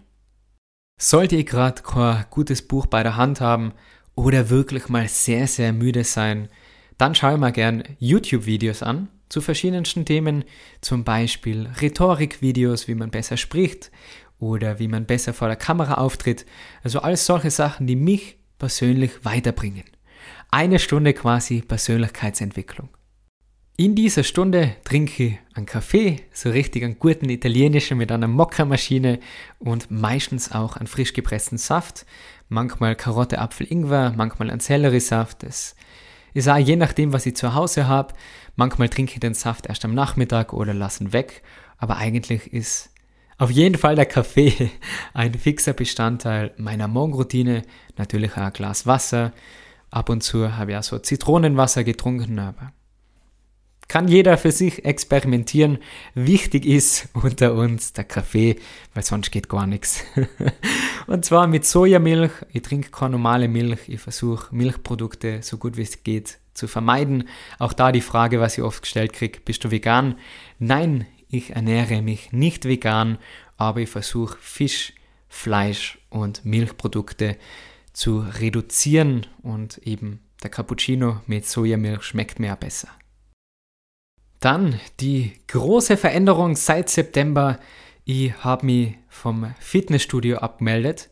Sollte 0.99 1.36
ich 1.36 1.45
gerade 1.45 1.82
kein 1.84 2.25
gutes 2.29 2.67
Buch 2.67 2.86
bei 2.86 3.03
der 3.03 3.15
Hand 3.15 3.39
haben 3.39 3.73
oder 4.15 4.49
wirklich 4.49 4.89
mal 4.89 5.08
sehr, 5.08 5.47
sehr 5.47 5.71
müde 5.71 6.03
sein, 6.03 6.49
dann 6.97 7.15
schaue 7.15 7.36
ich 7.36 7.39
mir 7.39 7.51
gern 7.51 7.84
YouTube-Videos 7.99 8.84
an 8.84 9.08
zu 9.29 9.41
verschiedensten 9.41 10.05
Themen, 10.05 10.43
zum 10.82 11.03
Beispiel 11.03 11.69
Rhetorik-Videos, 11.79 12.88
wie 12.88 12.95
man 12.95 13.12
besser 13.12 13.38
spricht 13.38 13.91
oder 14.39 14.79
wie 14.79 14.88
man 14.88 15.05
besser 15.05 15.34
vor 15.34 15.47
der 15.47 15.55
Kamera 15.55 15.95
auftritt. 15.95 16.45
Also 16.84 16.99
alles 16.99 17.25
solche 17.25 17.51
Sachen, 17.51 17.88
die 17.88 17.95
mich 17.95 18.38
persönlich 18.58 19.23
weiterbringen. 19.23 19.86
Eine 20.51 20.79
Stunde 20.79 21.13
quasi 21.13 21.62
Persönlichkeitsentwicklung. 21.62 22.89
In 23.80 23.96
dieser 23.96 24.24
Stunde 24.24 24.76
trinke 24.84 25.24
ich 25.24 25.38
einen 25.54 25.65
Kaffee, 25.65 26.18
so 26.34 26.50
richtig 26.50 26.84
einen 26.84 27.00
guten 27.00 27.30
italienischen 27.30 27.98
mit 27.98 28.12
einer 28.12 28.28
Mokka-Maschine 28.28 29.22
und 29.58 29.89
meistens 29.89 30.52
auch 30.52 30.76
einen 30.76 30.88
frisch 30.88 31.13
gepressten 31.13 31.58
Saft. 31.58 32.06
Manchmal 32.50 32.98
Karotte, 32.98 33.39
Apfel, 33.39 33.68
Ingwer, 33.72 34.13
manchmal 34.18 34.50
einen 34.50 34.60
Selleriesaft. 34.60 35.44
Das 35.44 35.78
ist 36.34 36.50
auch 36.50 36.58
je 36.58 36.76
nachdem, 36.76 37.13
was 37.13 37.26
ich 37.26 37.38
zu 37.38 37.54
Hause 37.54 37.88
habe. 37.88 38.15
Manchmal 38.58 38.89
trinke 38.89 39.13
ich 39.13 39.22
den 39.22 39.34
Saft 39.34 39.68
erst 39.68 39.86
am 39.86 39.94
Nachmittag 39.94 40.52
oder 40.52 40.74
lassen 40.74 41.13
weg. 41.13 41.42
Aber 41.78 41.96
eigentlich 41.96 42.52
ist 42.52 42.89
auf 43.38 43.50
jeden 43.50 43.78
Fall 43.78 43.96
der 43.96 44.08
Kaffee 44.08 44.72
ein 45.13 45.34
fixer 45.36 45.72
Bestandteil 45.72 46.52
meiner 46.58 46.89
Morgenroutine. 46.89 47.62
Natürlich 47.96 48.34
auch 48.34 48.42
ein 48.42 48.52
Glas 48.52 48.86
Wasser. 48.86 49.32
Ab 49.89 50.10
und 50.10 50.22
zu 50.22 50.58
habe 50.58 50.72
ich 50.72 50.78
auch 50.78 50.84
so 50.84 51.00
Zitronenwasser 51.00 51.86
getrunken, 51.86 52.39
aber 52.39 52.74
kann 53.89 54.08
jeder 54.08 54.38
für 54.38 54.52
sich 54.52 54.86
experimentieren. 54.86 55.80
Wichtig 56.13 56.65
ist 56.65 57.10
unter 57.13 57.56
uns 57.56 57.91
der 57.91 58.06
Kaffee, 58.06 58.56
weil 58.93 59.04
sonst 59.04 59.32
geht 59.32 59.49
gar 59.49 59.67
nichts. 59.67 60.06
Und 61.08 61.25
zwar 61.25 61.47
mit 61.47 61.65
Sojamilch. 61.65 62.32
Ich 62.54 62.62
trinke 62.62 62.91
keine 62.91 63.12
normale 63.12 63.49
Milch. 63.49 63.80
Ich 63.89 63.99
versuche 63.99 64.56
Milchprodukte 64.56 65.41
so 65.41 65.58
gut 65.58 65.75
wie 65.75 65.82
es 65.82 66.04
geht 66.04 66.38
zu 66.54 66.67
vermeiden. 66.67 67.28
Auch 67.58 67.73
da 67.73 67.91
die 67.91 68.02
Frage, 68.02 68.39
was 68.39 68.58
ich 68.58 68.63
oft 68.63 68.84
gestellt 68.84 69.12
kriege, 69.12 69.39
bist 69.43 69.63
du 69.63 69.71
vegan? 69.71 70.15
Nein, 70.60 71.08
ich 71.28 71.52
ernähre 71.52 72.02
mich 72.02 72.32
nicht 72.32 72.65
vegan, 72.65 73.17
aber 73.58 73.82
ich 73.82 73.89
versuche 73.89 74.38
Fisch, 74.39 74.93
Fleisch 75.28 75.99
und 76.10 76.45
Milchprodukte 76.45 77.38
zu 77.93 78.19
reduzieren 78.19 79.25
und 79.41 79.80
eben 79.80 80.21
der 80.43 80.49
Cappuccino 80.49 81.21
mit 81.25 81.45
Sojamilch 81.45 82.04
schmeckt 82.04 82.39
mir 82.39 82.56
besser. 82.56 82.89
Dann 84.39 84.80
die 84.99 85.34
große 85.47 85.97
Veränderung 85.97 86.56
seit 86.56 86.89
September. 86.89 87.60
Ich 88.06 88.34
habe 88.43 88.65
mich 88.65 88.95
vom 89.10 89.54
Fitnessstudio 89.60 90.38
abgemeldet 90.38 91.10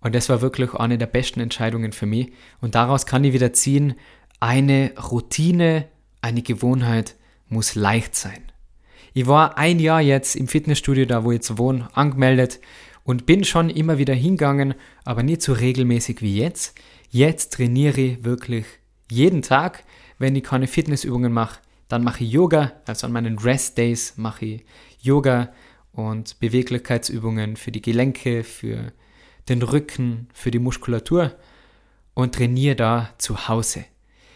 und 0.00 0.14
das 0.14 0.28
war 0.28 0.40
wirklich 0.40 0.72
eine 0.74 0.98
der 0.98 1.06
besten 1.06 1.40
Entscheidungen 1.40 1.92
für 1.92 2.06
mich. 2.06 2.32
Und 2.60 2.74
daraus 2.74 3.06
kann 3.06 3.24
ich 3.24 3.32
wieder 3.32 3.52
ziehen, 3.52 3.94
eine 4.40 4.92
Routine, 5.10 5.86
eine 6.22 6.42
Gewohnheit 6.42 7.16
muss 7.48 7.74
leicht 7.74 8.14
sein. 8.14 8.50
Ich 9.12 9.26
war 9.26 9.58
ein 9.58 9.78
Jahr 9.78 10.00
jetzt 10.00 10.36
im 10.36 10.48
Fitnessstudio, 10.48 11.06
da 11.06 11.24
wo 11.24 11.32
ich 11.32 11.36
jetzt 11.36 11.58
wohne, 11.58 11.88
angemeldet 11.94 12.60
und 13.04 13.26
bin 13.26 13.44
schon 13.44 13.70
immer 13.70 13.98
wieder 13.98 14.14
hingegangen, 14.14 14.74
aber 15.04 15.22
nicht 15.22 15.42
so 15.42 15.52
regelmäßig 15.52 16.22
wie 16.22 16.36
jetzt. 16.36 16.78
Jetzt 17.10 17.54
trainiere 17.54 18.00
ich 18.00 18.24
wirklich 18.24 18.66
jeden 19.10 19.42
Tag, 19.42 19.84
wenn 20.18 20.36
ich 20.36 20.44
keine 20.44 20.66
Fitnessübungen 20.66 21.32
mache, 21.32 21.60
dann 21.88 22.04
mache 22.04 22.24
ich 22.24 22.30
Yoga, 22.30 22.72
also 22.86 23.06
an 23.06 23.12
meinen 23.12 23.38
Rest 23.38 23.78
Days 23.78 24.14
mache 24.16 24.44
ich 24.44 24.64
Yoga 25.00 25.52
und 25.92 26.38
Beweglichkeitsübungen 26.40 27.56
für 27.56 27.72
die 27.72 27.82
Gelenke, 27.82 28.44
für 28.44 28.92
den 29.48 29.62
Rücken, 29.62 30.28
für 30.34 30.50
die 30.50 30.58
Muskulatur 30.58 31.34
und 32.14 32.34
trainiere 32.34 32.76
da 32.76 33.10
zu 33.18 33.48
Hause. 33.48 33.84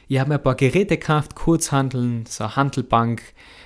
Ich 0.09 0.19
habe 0.19 0.35
ein 0.35 0.43
paar 0.43 0.57
Geräte 0.57 0.99
gekauft, 0.99 1.37
Kurzhandeln, 1.37 2.27
so 2.27 2.45
eine 2.45 2.57
Handelbank, 2.57 3.23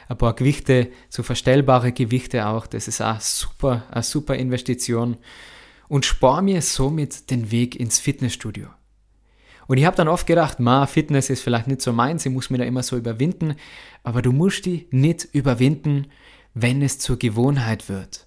ein 0.08 0.18
paar 0.18 0.34
Gewichte, 0.34 0.90
so 1.08 1.22
verstellbare 1.22 1.92
Gewichte 1.92 2.46
auch. 2.46 2.66
Das 2.66 2.86
ist 2.86 3.00
auch 3.00 3.20
super, 3.20 3.86
eine 3.90 4.02
super 4.02 4.34
Investition 4.36 5.16
und 5.88 6.04
spare 6.04 6.42
mir 6.42 6.60
somit 6.60 7.30
den 7.30 7.50
Weg 7.50 7.76
ins 7.76 7.98
Fitnessstudio. 7.98 8.68
Und 9.66 9.78
ich 9.78 9.84
habe 9.84 9.96
dann 9.96 10.08
oft 10.08 10.26
gedacht, 10.26 10.60
ma, 10.60 10.86
Fitness 10.86 11.30
ist 11.30 11.42
vielleicht 11.42 11.66
nicht 11.66 11.82
so 11.82 11.92
meins, 11.92 12.26
ich 12.26 12.32
muss 12.32 12.50
mich 12.50 12.60
da 12.60 12.66
immer 12.66 12.82
so 12.82 12.96
überwinden. 12.96 13.54
Aber 14.02 14.22
du 14.22 14.32
musst 14.32 14.66
die 14.66 14.88
nicht 14.90 15.24
überwinden, 15.32 16.06
wenn 16.54 16.82
es 16.82 16.98
zur 16.98 17.18
Gewohnheit 17.18 17.88
wird. 17.88 18.26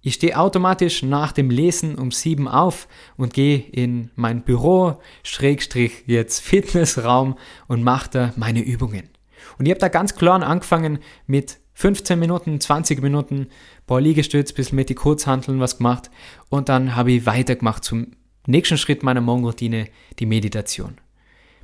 Ich 0.00 0.14
stehe 0.14 0.38
automatisch 0.38 1.02
nach 1.02 1.32
dem 1.32 1.50
Lesen 1.50 1.96
um 1.96 2.12
sieben 2.12 2.46
auf 2.48 2.88
und 3.16 3.34
gehe 3.34 3.58
in 3.58 4.10
mein 4.14 4.42
Büro, 4.42 5.00
Schrägstrich 5.22 6.04
jetzt 6.06 6.40
Fitnessraum 6.40 7.36
und 7.66 7.82
mache 7.82 8.10
da 8.10 8.32
meine 8.36 8.60
Übungen. 8.60 9.10
Und 9.58 9.66
ich 9.66 9.70
habe 9.70 9.80
da 9.80 9.88
ganz 9.88 10.14
klar 10.14 10.42
angefangen 10.42 11.00
mit 11.26 11.58
15 11.74 12.18
Minuten, 12.18 12.60
20 12.60 13.02
Minuten, 13.02 13.48
paar 13.86 14.00
Liegestütz, 14.00 14.52
bisschen 14.52 14.76
mit 14.76 14.88
die 14.88 14.94
Kurzhanteln 14.94 15.60
was 15.60 15.78
gemacht 15.78 16.10
und 16.48 16.68
dann 16.68 16.96
habe 16.96 17.12
ich 17.12 17.26
weitergemacht 17.26 17.84
zum 17.84 18.12
nächsten 18.48 18.78
Schritt 18.78 19.02
meiner 19.02 19.20
Morgenroutine 19.20 19.88
die 20.18 20.26
Meditation. 20.26 20.98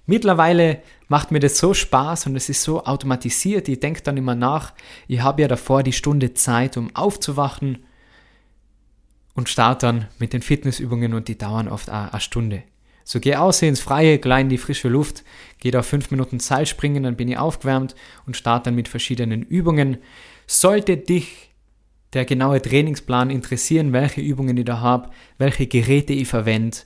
Mittlerweile 0.07 0.83
macht 1.09 1.31
mir 1.31 1.41
das 1.41 1.59
so 1.59 1.73
Spaß 1.73 2.27
und 2.27 2.37
es 2.37 2.49
ist 2.49 2.63
so 2.63 2.85
automatisiert. 2.85 3.69
Ich 3.69 3.81
denke 3.81 4.03
dann 4.03 4.19
immer 4.19 4.35
nach. 4.35 4.75
Ich 5.09 5.21
habe 5.23 5.43
ja 5.43 5.49
davor 5.49 5.83
die 5.83 5.95
Stunde 5.95 6.35
Zeit, 6.35 6.77
um 6.77 6.95
aufzuwachen 6.95 7.85
und 9.35 9.49
starte 9.49 9.87
dann 9.87 10.09
mit 10.19 10.33
den 10.33 10.43
Fitnessübungen 10.43 11.15
und 11.15 11.29
die 11.29 11.39
dauern 11.39 11.69
oft 11.69 11.89
eine 11.89 12.21
Stunde. 12.21 12.65
So 13.03 13.21
gehe 13.21 13.41
aus 13.41 13.61
ins 13.63 13.81
Freie, 13.81 14.19
gleich 14.19 14.43
in 14.43 14.49
die 14.49 14.59
frische 14.59 14.89
Luft, 14.89 15.25
gehe 15.59 15.73
da 15.73 15.83
fünf 15.83 16.11
Minuten 16.11 16.41
Seilspringen, 16.41 17.03
dann 17.03 17.17
bin 17.17 17.29
ich 17.29 17.37
aufgewärmt 17.37 17.95
und 18.27 18.37
starte 18.37 18.65
dann 18.65 18.75
mit 18.75 18.89
verschiedenen 18.89 19.43
Übungen. 19.43 19.99
Sollte 20.47 20.97
dich 20.97 21.44
der 22.15 22.25
genaue 22.25 22.63
Trainingsplan 22.63 23.31
interessieren, 23.31 23.93
welche 23.93 24.21
Übungen 24.21 24.57
ich 24.57 24.65
da 24.65 24.81
habe, 24.81 25.11
welche 25.39 25.67
Geräte 25.67 26.13
ich 26.13 26.29
verwende, 26.29 26.79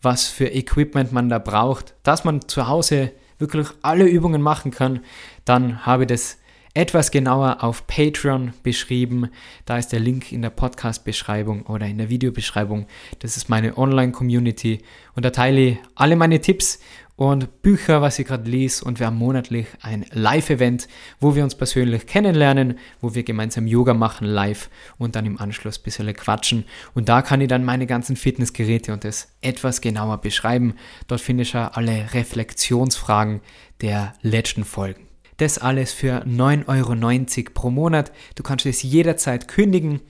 was 0.00 0.28
für 0.28 0.46
Equipment 0.46 1.12
man 1.12 1.28
da 1.28 1.38
braucht, 1.38 1.94
dass 2.04 2.24
man 2.24 2.46
zu 2.48 2.68
Hause 2.68 3.12
wirklich 3.38 3.68
alle 3.82 4.06
Übungen 4.06 4.42
machen 4.42 4.70
kann, 4.70 5.00
dann 5.44 5.84
habe 5.84 6.04
ich 6.04 6.08
das 6.08 6.38
etwas 6.74 7.10
genauer 7.10 7.64
auf 7.64 7.86
Patreon 7.86 8.52
beschrieben. 8.62 9.30
Da 9.64 9.78
ist 9.78 9.88
der 9.88 10.00
Link 10.00 10.30
in 10.30 10.42
der 10.42 10.50
Podcast-Beschreibung 10.50 11.62
oder 11.62 11.86
in 11.86 11.98
der 11.98 12.08
Videobeschreibung. 12.08 12.86
Das 13.18 13.36
ist 13.36 13.48
meine 13.48 13.76
Online-Community 13.76 14.82
und 15.16 15.24
da 15.24 15.30
teile 15.30 15.60
ich 15.60 15.78
alle 15.96 16.14
meine 16.14 16.40
Tipps 16.40 16.78
und 17.18 17.62
Bücher, 17.62 18.00
was 18.00 18.20
ich 18.20 18.28
gerade 18.28 18.48
lese 18.48 18.84
und 18.84 19.00
wir 19.00 19.08
haben 19.08 19.16
monatlich 19.16 19.66
ein 19.82 20.06
Live-Event, 20.12 20.86
wo 21.18 21.34
wir 21.34 21.42
uns 21.42 21.56
persönlich 21.56 22.06
kennenlernen, 22.06 22.78
wo 23.00 23.12
wir 23.16 23.24
gemeinsam 23.24 23.66
Yoga 23.66 23.92
machen 23.92 24.24
live 24.24 24.70
und 24.98 25.16
dann 25.16 25.26
im 25.26 25.36
Anschluss 25.36 25.80
ein 25.80 25.82
bisschen 25.82 26.14
quatschen 26.14 26.64
und 26.94 27.08
da 27.08 27.22
kann 27.22 27.40
ich 27.40 27.48
dann 27.48 27.64
meine 27.64 27.86
ganzen 27.86 28.14
Fitnessgeräte 28.14 28.92
und 28.92 29.02
das 29.02 29.32
etwas 29.40 29.80
genauer 29.80 30.18
beschreiben. 30.18 30.74
Dort 31.08 31.20
finde 31.20 31.42
ich 31.42 31.54
ja 31.54 31.72
alle 31.74 32.14
Reflexionsfragen 32.14 33.40
der 33.80 34.14
letzten 34.22 34.64
Folgen. 34.64 35.08
Das 35.38 35.58
alles 35.58 35.92
für 35.92 36.24
9,90 36.24 36.68
Euro 36.68 37.50
pro 37.52 37.70
Monat. 37.70 38.12
Du 38.36 38.44
kannst 38.44 38.64
es 38.64 38.84
jederzeit 38.84 39.48
kündigen. 39.48 40.02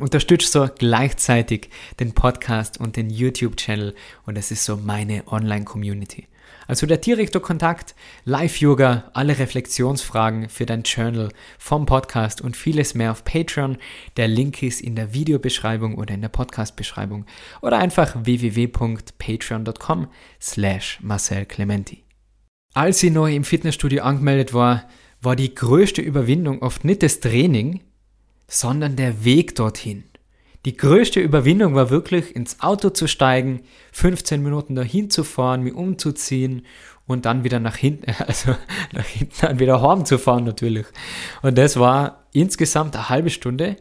Unterstützt 0.00 0.52
so 0.52 0.68
gleichzeitig 0.78 1.68
den 2.00 2.12
Podcast 2.14 2.80
und 2.80 2.96
den 2.96 3.10
YouTube-Channel 3.10 3.94
und 4.24 4.38
es 4.38 4.50
ist 4.50 4.64
so 4.64 4.76
meine 4.76 5.24
Online-Community. 5.26 6.28
Also 6.66 6.86
der 6.86 6.96
direkte 6.96 7.40
Kontakt, 7.40 7.94
Live-Yoga, 8.24 9.10
alle 9.12 9.38
Reflexionsfragen 9.38 10.48
für 10.48 10.64
dein 10.64 10.84
Journal 10.84 11.30
vom 11.58 11.84
Podcast 11.84 12.40
und 12.40 12.56
vieles 12.56 12.94
mehr 12.94 13.10
auf 13.10 13.24
Patreon. 13.24 13.76
Der 14.16 14.28
Link 14.28 14.62
ist 14.62 14.80
in 14.80 14.96
der 14.96 15.12
Videobeschreibung 15.12 15.96
oder 15.96 16.14
in 16.14 16.22
der 16.22 16.30
Podcast-Beschreibung 16.30 17.26
oder 17.60 17.78
einfach 17.78 18.16
www.patreon.com 18.24 20.08
slash 20.40 21.00
Marcel 21.02 21.44
Clementi. 21.44 22.04
Als 22.74 23.02
ich 23.02 23.12
neu 23.12 23.34
im 23.34 23.44
Fitnessstudio 23.44 24.02
angemeldet 24.04 24.54
war, 24.54 24.88
war 25.20 25.36
die 25.36 25.54
größte 25.54 26.00
Überwindung 26.00 26.62
oft 26.62 26.84
nicht 26.84 27.02
das 27.02 27.20
Training, 27.20 27.80
sondern 28.48 28.96
der 28.96 29.24
Weg 29.24 29.54
dorthin. 29.54 30.04
Die 30.64 30.76
größte 30.76 31.18
Überwindung 31.20 31.74
war 31.74 31.90
wirklich 31.90 32.36
ins 32.36 32.60
Auto 32.60 32.90
zu 32.90 33.08
steigen, 33.08 33.62
15 33.92 34.42
Minuten 34.42 34.76
dahin 34.76 35.10
zu 35.10 35.24
fahren, 35.24 35.62
mich 35.62 35.74
umzuziehen 35.74 36.64
und 37.06 37.24
dann 37.26 37.42
wieder 37.42 37.58
nach 37.58 37.76
hinten, 37.76 38.12
also 38.26 38.54
nach 38.92 39.04
hinten 39.04 39.34
dann 39.40 39.58
wieder 39.58 39.82
heim 39.82 40.04
zu 40.04 40.18
fahren 40.18 40.44
natürlich. 40.44 40.86
Und 41.42 41.58
das 41.58 41.78
war 41.78 42.26
insgesamt 42.32 42.94
eine 42.94 43.08
halbe 43.08 43.30
Stunde, 43.30 43.76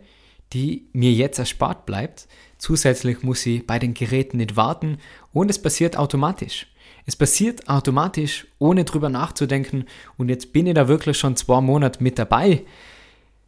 die 0.54 0.88
mir 0.94 1.12
jetzt 1.12 1.38
erspart 1.38 1.86
bleibt. 1.86 2.28
Zusätzlich 2.58 3.24
muss 3.24 3.46
ich 3.46 3.66
bei 3.66 3.80
den 3.80 3.94
Geräten 3.94 4.38
nicht 4.38 4.56
warten 4.56 4.98
und 5.34 5.50
es 5.50 5.62
passiert 5.62 5.98
automatisch. 5.98 6.68
Es 7.06 7.16
passiert 7.16 7.68
automatisch, 7.68 8.48
ohne 8.60 8.86
drüber 8.86 9.10
nachzudenken. 9.10 9.86
Und 10.18 10.30
jetzt 10.30 10.54
bin 10.54 10.68
ich 10.68 10.76
da 10.76 10.88
wirklich 10.88 11.18
schon 11.18 11.36
zwei 11.36 11.62
Monate 11.62 12.04
mit 12.04 12.20
dabei. 12.20 12.64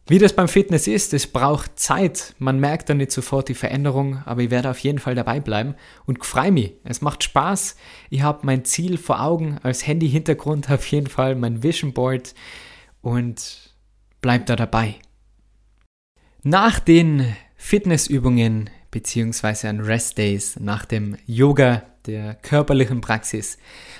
Wie 0.06 0.18
das 0.18 0.34
beim 0.34 0.48
Fitness 0.48 0.86
ist, 0.86 1.14
es 1.14 1.26
braucht 1.26 1.78
Zeit. 1.78 2.34
Man 2.38 2.60
merkt 2.60 2.90
dann 2.90 2.98
nicht 2.98 3.10
sofort 3.10 3.48
die 3.48 3.54
Veränderung, 3.54 4.18
aber 4.26 4.42
ich 4.42 4.50
werde 4.50 4.68
auf 4.68 4.78
jeden 4.80 4.98
Fall 4.98 5.14
dabei 5.14 5.40
bleiben 5.40 5.76
und 6.04 6.24
freue 6.26 6.52
mich. 6.52 6.74
Es 6.84 7.00
macht 7.00 7.24
Spaß. 7.24 7.76
Ich 8.10 8.20
habe 8.20 8.44
mein 8.44 8.66
Ziel 8.66 8.98
vor 8.98 9.22
Augen 9.22 9.58
als 9.62 9.86
Handy-Hintergrund 9.86 10.70
auf 10.70 10.86
jeden 10.88 11.06
Fall, 11.06 11.36
mein 11.36 11.62
Vision 11.62 11.94
Board 11.94 12.34
und 13.00 13.70
bleib 14.20 14.44
da 14.44 14.56
dabei. 14.56 14.96
Nach 16.42 16.80
den 16.80 17.34
Fitnessübungen 17.56 18.68
beziehungsweise 18.90 19.70
an 19.70 19.80
Rest 19.80 20.18
Days, 20.18 20.60
nach 20.60 20.84
dem 20.84 21.16
Yoga 21.24 21.82
der 22.06 22.34
körperlichen 22.34 23.00
Praxis 23.00 23.58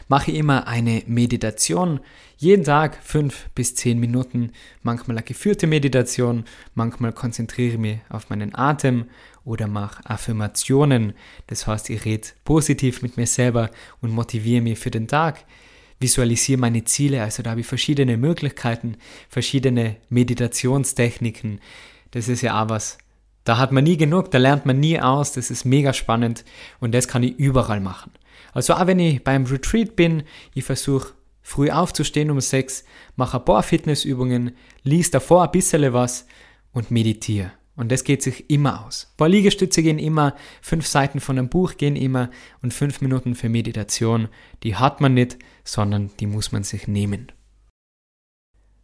mache 0.08 0.30
ich 0.30 0.38
immer 0.38 0.66
eine 0.66 1.02
Meditation. 1.06 2.00
Jeden 2.36 2.64
Tag 2.64 2.98
fünf 3.02 3.48
bis 3.54 3.74
zehn 3.74 3.98
Minuten, 3.98 4.52
manchmal 4.82 5.16
eine 5.16 5.24
geführte 5.24 5.66
Meditation, 5.66 6.44
manchmal 6.74 7.12
konzentriere 7.12 7.72
ich 7.72 7.78
mich 7.78 7.98
auf 8.08 8.28
meinen 8.28 8.54
Atem 8.54 9.06
oder 9.44 9.66
mache 9.66 10.04
Affirmationen. 10.08 11.14
Das 11.46 11.66
heißt, 11.66 11.90
ich 11.90 12.04
rede 12.04 12.28
positiv 12.44 13.02
mit 13.02 13.16
mir 13.16 13.26
selber 13.26 13.70
und 14.00 14.10
motiviere 14.10 14.62
mich 14.62 14.78
für 14.78 14.90
den 14.90 15.08
Tag. 15.08 15.44
Visualisiere 16.00 16.60
meine 16.60 16.84
Ziele, 16.84 17.22
also 17.22 17.42
da 17.42 17.50
habe 17.50 17.60
ich 17.60 17.66
verschiedene 17.66 18.16
Möglichkeiten, 18.16 18.96
verschiedene 19.28 19.96
Meditationstechniken. 20.08 21.60
Das 22.10 22.28
ist 22.28 22.42
ja 22.42 22.62
auch 22.62 22.68
was, 22.68 22.98
da 23.44 23.59
hat 23.59 23.72
man 23.72 23.85
nie 23.85 23.96
genug, 23.96 24.30
da 24.30 24.38
lernt 24.38 24.66
man 24.66 24.80
nie 24.80 24.98
aus, 25.00 25.33
das 25.33 25.50
ist 25.50 25.64
mega 25.64 25.92
spannend 25.92 26.44
und 26.80 26.94
das 26.94 27.09
kann 27.09 27.22
ich 27.22 27.38
überall 27.38 27.80
machen. 27.80 28.12
Also 28.52 28.74
auch 28.74 28.87
wenn 28.87 28.98
ich 28.98 29.22
beim 29.22 29.44
Retreat 29.44 29.96
bin, 29.96 30.22
ich 30.54 30.64
versuche 30.64 31.12
früh 31.42 31.70
aufzustehen 31.70 32.30
um 32.30 32.40
sechs, 32.40 32.85
mache 33.16 33.38
ein 33.38 33.44
paar 33.44 33.62
Fitnessübungen, 33.62 34.57
lies 34.83 35.11
davor 35.11 35.44
ein 35.44 35.50
bisschen 35.50 35.92
was 35.92 36.26
und 36.72 36.90
meditiere. 36.90 37.52
Und 37.76 37.90
das 37.90 38.04
geht 38.04 38.22
sich 38.22 38.48
immer 38.50 38.87
aus. 38.87 39.09
Ein 39.11 39.16
paar 39.16 39.28
Liegestütze 39.28 39.83
gehen 39.83 39.98
immer, 39.98 40.35
fünf 40.62 40.87
Seiten 40.87 41.20
von 41.20 41.38
einem 41.38 41.48
Buch 41.48 41.76
gehen 41.76 41.96
immer 41.96 42.30
und 42.62 42.72
fünf 42.72 43.00
Minuten 43.00 43.35
für 43.35 43.48
Meditation, 43.48 44.28
die 44.62 44.76
hat 44.76 45.00
man 45.00 45.14
nicht, 45.14 45.38
sondern 45.64 46.11
die 46.20 46.26
muss 46.26 46.52
man 46.52 46.62
sich 46.62 46.87
nehmen. 46.87 47.33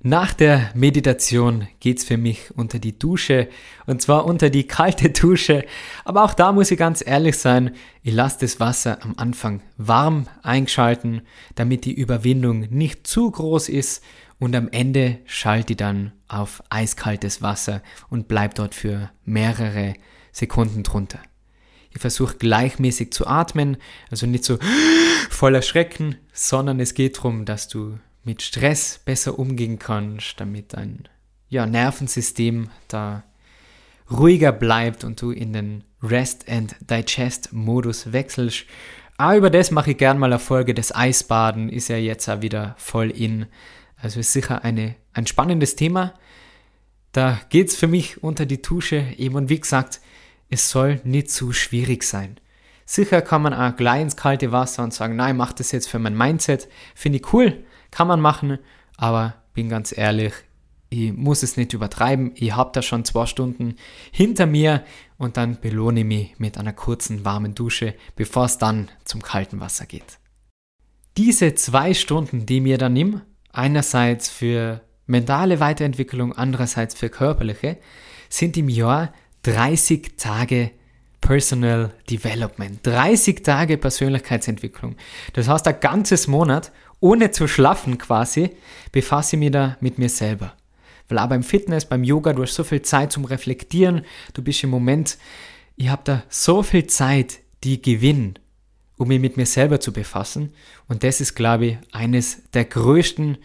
Nach 0.03 0.33
der 0.33 0.71
Meditation 0.75 1.69
geht's 1.79 2.05
für 2.05 2.17
mich 2.17 2.57
unter 2.57 2.79
die 2.79 2.99
Dusche 2.99 3.51
und 3.85 4.01
zwar 4.01 4.25
unter 4.25 4.49
die 4.49 4.67
kalte 4.67 5.11
Dusche. 5.21 5.67
Aber 6.07 6.25
auch 6.25 6.33
da 6.33 6.53
muss 6.53 6.71
ich 6.71 6.79
ganz 6.79 7.07
ehrlich 7.07 7.37
sein, 7.37 7.75
ich 8.03 8.15
lasse 8.15 8.39
das 8.41 8.59
Wasser 8.61 9.05
am 9.05 9.13
Anfang 9.19 9.61
warm 9.77 10.27
einschalten, 10.43 11.21
damit 11.55 11.85
die 11.85 11.93
Überwindung 11.93 12.61
nicht 12.71 13.07
zu 13.07 13.31
groß 13.31 13.69
ist 13.69 14.03
und 14.39 14.57
am 14.57 14.71
Ende 14.71 15.19
schalte 15.27 15.75
ich 15.75 15.77
dann 15.77 16.13
auf 16.29 16.63
eiskaltes 16.71 17.43
Wasser 17.43 17.83
und 18.09 18.27
bleib 18.27 18.55
dort 18.55 18.75
für 18.75 19.11
mehrere 19.27 19.93
Sekunden 20.33 20.83
drunter. 20.83 21.19
Ich 21.91 22.01
versuche 22.01 22.39
gleichmäßig 22.39 23.13
zu 23.13 23.27
atmen, 23.27 23.77
also 24.11 24.25
nicht 24.25 24.45
so 24.45 24.59
voller 25.29 25.61
Schrecken, 25.61 26.17
sondern 26.33 26.81
es 26.81 26.95
geht 26.95 27.19
darum, 27.19 27.45
dass 27.45 27.69
du 27.69 27.99
mit 28.25 28.43
Stress 28.43 29.01
besser 29.05 29.39
umgehen 29.39 29.79
kannst, 29.79 30.41
damit 30.41 30.75
dein 30.75 31.09
ja, 31.49 31.67
Nervensystem 31.67 32.71
da 32.89 33.25
ruhiger 34.11 34.53
bleibt 34.53 35.05
und 35.05 35.21
du 35.23 35.31
in 35.31 35.53
den 35.53 35.85
Rest 36.03 36.49
and 36.49 36.75
Digest 36.81 37.53
Modus 37.53 38.13
wechselst. 38.13 38.65
Aber 39.17 39.37
über 39.37 39.51
das 39.51 39.71
mache 39.71 39.93
ich 39.93 39.99
gern 39.99 40.19
mal 40.19 40.33
eine 40.33 40.39
Folge. 40.39 40.75
Das 40.75 40.95
Eisbaden 40.95 41.69
ist 41.69 41.89
ja 41.89 41.97
jetzt 41.97 42.29
auch 42.29 42.41
wieder 42.43 42.75
voll 42.79 43.11
in. 43.11 43.47
Also 43.97 44.21
ist 44.21 44.33
sicher 44.33 44.65
eine, 44.65 44.97
ein 45.13 45.27
spannendes 45.27 45.77
Thema. 45.77 46.15
Da 47.13 47.41
geht 47.51 47.69
es 47.69 47.77
für 47.77 47.89
mich 47.89 48.23
unter 48.23 48.47
die 48.47 48.63
Tusche. 48.63 49.05
Eben 49.19 49.35
und 49.35 49.49
wie 49.51 49.61
gesagt, 49.61 50.01
es 50.49 50.71
soll 50.71 51.01
nicht 51.05 51.31
zu 51.31 51.53
schwierig 51.53 52.03
sein. 52.03 52.39
Sicher 52.87 53.23
kann 53.23 53.43
man 53.43 53.55
auch 53.55 53.77
gleich 53.77 54.03
ins 54.03 54.17
kalte 54.17 54.53
Wasser 54.53 54.83
und 54.83 54.95
sagen, 54.95 55.17
nein, 55.17 55.37
mach 55.37 55.53
das 55.53 55.71
jetzt 55.71 55.89
für 55.89 55.99
mein 55.99 56.17
Mindset. 56.17 56.69
Finde 56.95 57.19
ich 57.19 57.33
cool. 57.33 57.63
Kann 57.91 58.09
man 58.09 58.21
machen, 58.21 58.59
aber 58.97 59.35
bin 59.55 59.69
ganz 59.69 59.97
ehrlich, 59.97 60.33
ich 60.91 61.13
muss 61.13 61.43
es 61.43 61.57
nicht 61.57 61.73
übertreiben. 61.73 62.33
Ich 62.35 62.55
habe 62.55 62.71
da 62.73 62.83
schon 62.83 63.05
zwei 63.05 63.27
Stunden 63.27 63.77
hinter 64.11 64.47
mir 64.47 64.85
und 65.19 65.37
dann 65.37 65.61
belohne 65.61 66.01
ich 66.01 66.07
mich 66.07 66.39
mit 66.39 66.59
einer 66.59 66.73
kurzen 66.73 67.25
warmen 67.25 67.55
Dusche, 67.55 67.95
bevor 68.17 68.47
es 68.47 68.59
dann 68.59 68.91
zum 69.05 69.23
kalten 69.23 69.61
Wasser 69.61 69.87
geht. 69.87 70.19
Diese 71.17 71.55
zwei 71.55 71.95
Stunden, 71.95 72.45
die 72.47 72.61
mir 72.61 72.77
dann 72.77 72.93
nimm, 72.93 73.21
einerseits 73.53 74.29
für 74.29 74.81
mentale 75.07 75.61
Weiterentwicklung, 75.61 76.33
andererseits 76.33 76.95
für 76.95 77.09
körperliche, 77.09 77.79
sind 78.29 78.57
im 78.57 78.69
Jahr 78.69 79.13
30 79.43 80.17
Tage 80.17 80.73
Personal 81.21 81.93
Development. 82.09 82.85
30 82.85 83.43
Tage 83.43 83.77
Persönlichkeitsentwicklung. 83.77 84.97
Das 85.35 85.49
heißt, 85.49 85.69
ein 85.69 85.81
ganzes 85.81 86.27
Monat 86.27 86.73
ohne 87.01 87.31
zu 87.31 87.49
schlafen 87.49 87.99
quasi, 87.99 88.51
befasse 88.93 89.37
ich 89.37 89.41
mich 89.41 89.51
da 89.51 89.77
mit 89.81 89.99
mir 89.99 90.09
selber. 90.09 90.55
Weil 91.09 91.19
auch 91.19 91.29
beim 91.29 91.43
Fitness, 91.43 91.87
beim 91.87 92.05
Yoga, 92.05 92.33
du 92.33 92.43
hast 92.43 92.55
so 92.55 92.63
viel 92.63 92.83
Zeit 92.83 93.11
zum 93.11 93.25
Reflektieren, 93.25 94.03
du 94.35 94.43
bist 94.43 94.63
im 94.63 94.71
Moment, 94.71 95.19
ich 95.77 95.89
habe 95.89 96.03
da 96.05 96.23
so 96.29 96.63
viel 96.63 96.87
Zeit, 96.87 97.41
die 97.65 97.83
gewinnen, 97.83 98.39
um 98.97 99.09
mich 99.09 99.21
mit 99.21 99.37
mir 99.37 99.47
selber 99.47 99.81
zu 99.81 99.93
befassen. 99.93 100.53
Und 100.89 101.03
das 101.03 101.21
ist, 101.21 101.35
glaube 101.35 101.67
ich, 101.67 101.79
eines 101.93 102.43
der 102.53 102.67
größten 102.67 103.39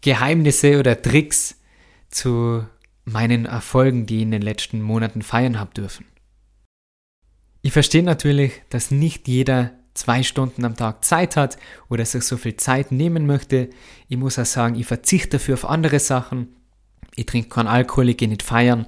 Geheimnisse 0.00 0.78
oder 0.78 1.00
Tricks 1.00 1.56
zu 2.10 2.66
meinen 3.04 3.46
Erfolgen, 3.46 4.06
die 4.06 4.16
ich 4.16 4.22
in 4.22 4.30
den 4.32 4.42
letzten 4.42 4.82
Monaten 4.82 5.22
feiern 5.22 5.58
habe 5.58 5.74
dürfen. 5.74 6.06
Ich 7.62 7.72
verstehe 7.72 8.02
natürlich, 8.02 8.62
dass 8.68 8.90
nicht 8.90 9.28
jeder 9.28 9.77
zwei 9.98 10.22
Stunden 10.22 10.64
am 10.64 10.76
Tag 10.76 11.04
Zeit 11.04 11.36
hat 11.36 11.58
oder 11.88 12.04
sich 12.04 12.22
so 12.22 12.36
viel 12.36 12.56
Zeit 12.56 12.92
nehmen 12.92 13.26
möchte. 13.26 13.70
Ich 14.08 14.16
muss 14.16 14.38
auch 14.38 14.46
sagen, 14.46 14.76
ich 14.76 14.86
verzichte 14.86 15.38
dafür 15.38 15.54
auf 15.54 15.68
andere 15.68 15.98
Sachen. 15.98 16.56
Ich 17.14 17.26
trinke 17.26 17.48
keinen 17.48 17.66
Alkohol, 17.66 18.08
ich 18.10 18.16
gehe 18.16 18.28
nicht 18.28 18.42
feiern. 18.42 18.86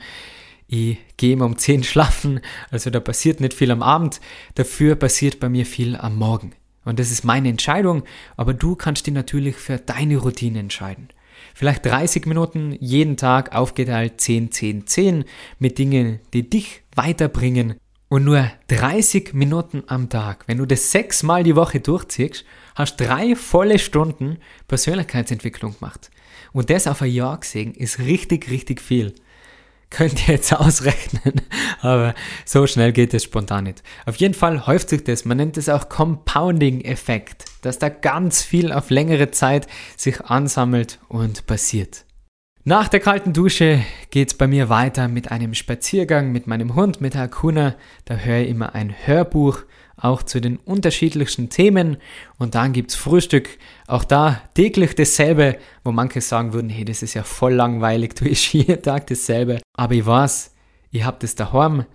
Ich 0.68 0.98
gehe 1.16 1.32
immer 1.32 1.46
um 1.46 1.58
10 1.58 1.82
schlafen, 1.82 2.40
also 2.70 2.90
da 2.90 3.00
passiert 3.00 3.40
nicht 3.40 3.54
viel 3.54 3.72
am 3.72 3.82
Abend. 3.82 4.20
Dafür 4.54 4.94
passiert 4.94 5.40
bei 5.40 5.48
mir 5.48 5.66
viel 5.66 5.96
am 5.96 6.16
Morgen. 6.16 6.52
Und 6.84 7.00
das 7.00 7.10
ist 7.10 7.24
meine 7.24 7.48
Entscheidung, 7.48 8.04
aber 8.36 8.54
du 8.54 8.76
kannst 8.76 9.06
dich 9.06 9.12
natürlich 9.12 9.56
für 9.56 9.78
deine 9.78 10.16
Routine 10.18 10.60
entscheiden. 10.60 11.08
Vielleicht 11.54 11.84
30 11.86 12.26
Minuten 12.26 12.76
jeden 12.78 13.16
Tag 13.16 13.54
aufgeteilt 13.54 14.20
10, 14.20 14.52
10, 14.52 14.86
10 14.86 15.24
mit 15.58 15.78
Dingen, 15.78 16.20
die 16.32 16.48
dich 16.48 16.82
weiterbringen 16.94 17.74
und 18.10 18.24
nur 18.24 18.50
30 18.66 19.34
Minuten 19.34 19.84
am 19.86 20.08
Tag, 20.08 20.42
wenn 20.48 20.58
du 20.58 20.66
das 20.66 20.90
sechsmal 20.90 21.44
die 21.44 21.54
Woche 21.54 21.78
durchziehst, 21.78 22.44
hast 22.74 23.00
drei 23.00 23.36
volle 23.36 23.78
Stunden 23.78 24.38
Persönlichkeitsentwicklung 24.66 25.78
gemacht. 25.78 26.10
Und 26.52 26.70
das 26.70 26.88
auf 26.88 27.02
ein 27.02 27.12
Jahr 27.12 27.38
gesehen 27.38 27.72
ist 27.72 28.00
richtig, 28.00 28.50
richtig 28.50 28.82
viel. 28.82 29.14
Könnt 29.90 30.28
ihr 30.28 30.34
jetzt 30.34 30.52
ausrechnen, 30.52 31.40
aber 31.80 32.14
so 32.44 32.66
schnell 32.66 32.92
geht 32.92 33.14
es 33.14 33.24
spontan 33.24 33.64
nicht. 33.64 33.82
Auf 34.06 34.16
jeden 34.16 34.34
Fall 34.34 34.66
häuft 34.66 34.88
sich 34.88 35.04
das, 35.04 35.24
man 35.24 35.36
nennt 35.36 35.56
es 35.56 35.68
auch 35.68 35.88
Compounding-Effekt, 35.88 37.44
dass 37.62 37.78
da 37.78 37.88
ganz 37.88 38.42
viel 38.42 38.72
auf 38.72 38.90
längere 38.90 39.30
Zeit 39.30 39.68
sich 39.96 40.20
ansammelt 40.22 40.98
und 41.08 41.46
passiert. 41.46 42.04
Nach 42.64 42.88
der 42.88 43.00
kalten 43.00 43.32
Dusche 43.32 43.82
geht's 44.10 44.34
bei 44.34 44.46
mir 44.46 44.68
weiter 44.68 45.08
mit 45.08 45.30
einem 45.30 45.54
Spaziergang 45.54 46.30
mit 46.30 46.46
meinem 46.46 46.74
Hund, 46.74 47.00
mit 47.00 47.16
Hakuna. 47.16 47.74
Da 48.04 48.16
höre 48.16 48.40
ich 48.40 48.50
immer 48.50 48.74
ein 48.74 48.94
Hörbuch, 49.06 49.60
auch 49.96 50.22
zu 50.22 50.42
den 50.42 50.58
unterschiedlichsten 50.58 51.48
Themen. 51.48 51.96
Und 52.36 52.54
dann 52.54 52.74
gibt's 52.74 52.96
Frühstück. 52.96 53.48
Auch 53.86 54.04
da 54.04 54.42
täglich 54.52 54.94
dasselbe, 54.94 55.56
wo 55.84 55.92
manche 55.92 56.20
sagen 56.20 56.52
würden, 56.52 56.68
hey, 56.68 56.84
das 56.84 57.02
ist 57.02 57.14
ja 57.14 57.22
voll 57.22 57.54
langweilig, 57.54 58.14
du 58.16 58.28
isst 58.28 58.52
jeden 58.52 58.82
Tag 58.82 59.06
dasselbe. 59.06 59.62
Aber 59.72 59.94
ich 59.94 60.04
weiß, 60.04 60.54
ich 60.90 61.02
hab 61.02 61.18
das 61.20 61.34
daheim. 61.34 61.86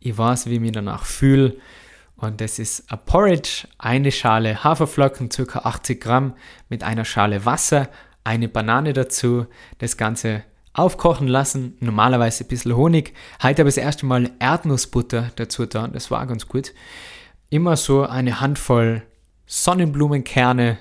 Ich 0.00 0.18
weiß, 0.18 0.46
wie 0.46 0.54
ich 0.54 0.60
mich 0.60 0.72
danach 0.72 1.06
fühle. 1.06 1.56
Und 2.16 2.42
das 2.42 2.58
ist 2.58 2.92
ein 2.92 2.98
Porridge, 3.06 3.66
eine 3.78 4.12
Schale 4.12 4.62
Haferflocken, 4.62 5.30
ca. 5.30 5.60
80 5.60 5.98
Gramm, 5.98 6.34
mit 6.68 6.82
einer 6.82 7.06
Schale 7.06 7.46
Wasser 7.46 7.88
eine 8.24 8.48
Banane 8.48 8.92
dazu, 8.92 9.46
das 9.78 9.96
Ganze 9.96 10.42
aufkochen 10.72 11.26
lassen, 11.26 11.76
normalerweise 11.80 12.44
ein 12.44 12.48
bisschen 12.48 12.76
Honig. 12.76 13.14
Heute 13.42 13.62
habe 13.62 13.68
ich 13.68 13.74
das 13.74 13.84
erste 13.84 14.06
Mal 14.06 14.30
Erdnussbutter 14.38 15.32
dazu 15.36 15.66
da, 15.66 15.88
das 15.88 16.10
war 16.10 16.26
ganz 16.26 16.46
gut. 16.46 16.72
Immer 17.48 17.76
so 17.76 18.04
eine 18.04 18.40
Handvoll 18.40 19.02
Sonnenblumenkerne, 19.46 20.78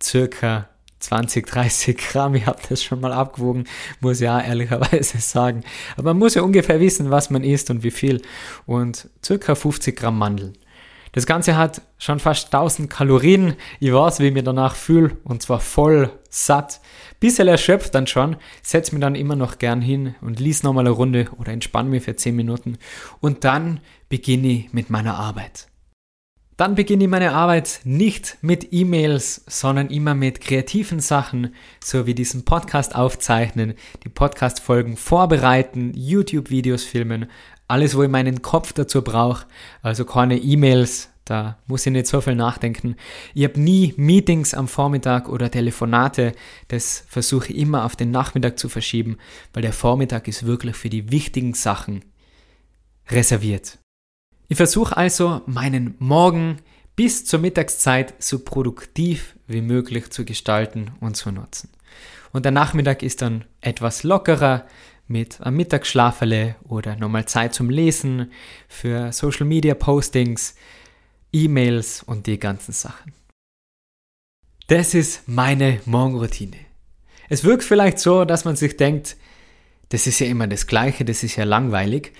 circa 0.00 0.68
20, 1.00 1.44
30 1.44 1.98
Gramm. 1.98 2.36
Ich 2.36 2.46
habe 2.46 2.60
das 2.68 2.82
schon 2.82 3.00
mal 3.00 3.12
abgewogen, 3.12 3.64
muss 4.00 4.20
ja 4.20 4.40
ehrlicherweise 4.40 5.18
sagen. 5.20 5.64
Aber 5.96 6.10
man 6.10 6.18
muss 6.18 6.34
ja 6.34 6.42
ungefähr 6.42 6.78
wissen, 6.78 7.10
was 7.10 7.30
man 7.30 7.42
isst 7.42 7.70
und 7.70 7.82
wie 7.82 7.90
viel. 7.90 8.22
Und 8.64 9.08
circa 9.24 9.56
50 9.56 9.96
Gramm 9.96 10.18
Mandeln. 10.18 10.56
Das 11.12 11.26
Ganze 11.26 11.58
hat 11.58 11.82
schon 11.98 12.18
fast 12.18 12.46
1000 12.46 12.88
Kalorien. 12.88 13.54
Ich 13.80 13.92
weiß, 13.92 14.20
wie 14.20 14.28
ich 14.28 14.32
mich 14.32 14.44
danach 14.44 14.74
fühle 14.74 15.18
und 15.24 15.42
zwar 15.42 15.60
voll 15.60 16.10
satt. 16.30 16.80
Bisschen 17.20 17.48
erschöpft 17.48 17.94
dann 17.94 18.06
schon, 18.06 18.36
setze 18.62 18.94
mich 18.94 19.02
dann 19.02 19.14
immer 19.14 19.36
noch 19.36 19.58
gern 19.58 19.82
hin 19.82 20.14
und 20.22 20.40
lies 20.40 20.62
nochmal 20.62 20.86
eine 20.86 20.94
Runde 20.94 21.28
oder 21.38 21.52
entspanne 21.52 21.90
mich 21.90 22.04
für 22.04 22.16
10 22.16 22.34
Minuten 22.34 22.78
und 23.20 23.44
dann 23.44 23.80
beginne 24.08 24.48
ich 24.48 24.72
mit 24.72 24.88
meiner 24.88 25.16
Arbeit. 25.16 25.68
Dann 26.56 26.74
beginne 26.74 27.04
ich 27.04 27.10
meine 27.10 27.32
Arbeit 27.32 27.80
nicht 27.84 28.38
mit 28.40 28.72
E-Mails, 28.72 29.42
sondern 29.46 29.88
immer 29.88 30.14
mit 30.14 30.40
kreativen 30.40 31.00
Sachen, 31.00 31.54
so 31.82 32.06
wie 32.06 32.14
diesen 32.14 32.44
Podcast 32.44 32.94
aufzeichnen, 32.94 33.74
die 34.04 34.10
Podcast-Folgen 34.10 34.96
vorbereiten, 34.96 35.92
YouTube-Videos 35.94 36.84
filmen, 36.84 37.30
alles, 37.68 37.96
wo 37.96 38.02
ich 38.02 38.08
meinen 38.08 38.42
Kopf 38.42 38.72
dazu 38.72 39.02
brauche. 39.02 39.46
Also 39.82 40.04
keine 40.04 40.38
E-Mails, 40.38 41.10
da 41.24 41.58
muss 41.66 41.86
ich 41.86 41.92
nicht 41.92 42.06
so 42.06 42.20
viel 42.20 42.34
nachdenken. 42.34 42.96
Ich 43.34 43.44
habe 43.44 43.60
nie 43.60 43.94
Meetings 43.96 44.54
am 44.54 44.68
Vormittag 44.68 45.28
oder 45.28 45.50
Telefonate. 45.50 46.32
Das 46.68 47.04
versuche 47.08 47.52
ich 47.52 47.58
immer 47.58 47.84
auf 47.84 47.96
den 47.96 48.10
Nachmittag 48.10 48.58
zu 48.58 48.68
verschieben, 48.68 49.18
weil 49.52 49.62
der 49.62 49.72
Vormittag 49.72 50.28
ist 50.28 50.46
wirklich 50.46 50.76
für 50.76 50.90
die 50.90 51.10
wichtigen 51.10 51.54
Sachen 51.54 52.04
reserviert. 53.08 53.78
Ich 54.48 54.56
versuche 54.56 54.96
also 54.96 55.42
meinen 55.46 55.94
Morgen 55.98 56.58
bis 56.96 57.24
zur 57.24 57.40
Mittagszeit 57.40 58.14
so 58.18 58.40
produktiv 58.40 59.36
wie 59.46 59.62
möglich 59.62 60.10
zu 60.10 60.24
gestalten 60.24 60.90
und 61.00 61.16
zu 61.16 61.30
nutzen. 61.30 61.70
Und 62.32 62.44
der 62.44 62.52
Nachmittag 62.52 63.02
ist 63.02 63.22
dann 63.22 63.44
etwas 63.60 64.02
lockerer, 64.02 64.66
mit 65.12 65.40
einem 65.42 65.58
Mittagsschlaferle 65.58 66.56
oder 66.66 66.96
nochmal 66.96 67.26
Zeit 67.26 67.54
zum 67.54 67.68
Lesen, 67.68 68.32
für 68.66 69.12
Social 69.12 69.46
Media 69.46 69.74
Postings, 69.74 70.56
E-Mails 71.32 72.02
und 72.02 72.26
die 72.26 72.38
ganzen 72.38 72.72
Sachen. 72.72 73.12
Das 74.68 74.94
ist 74.94 75.28
meine 75.28 75.80
Morgenroutine. 75.84 76.56
Es 77.28 77.44
wirkt 77.44 77.62
vielleicht 77.62 77.98
so, 77.98 78.24
dass 78.24 78.44
man 78.44 78.56
sich 78.56 78.76
denkt, 78.76 79.16
das 79.90 80.06
ist 80.06 80.18
ja 80.18 80.26
immer 80.26 80.46
das 80.46 80.66
Gleiche, 80.66 81.04
das 81.04 81.22
ist 81.22 81.36
ja 81.36 81.44
langweilig. 81.44 82.12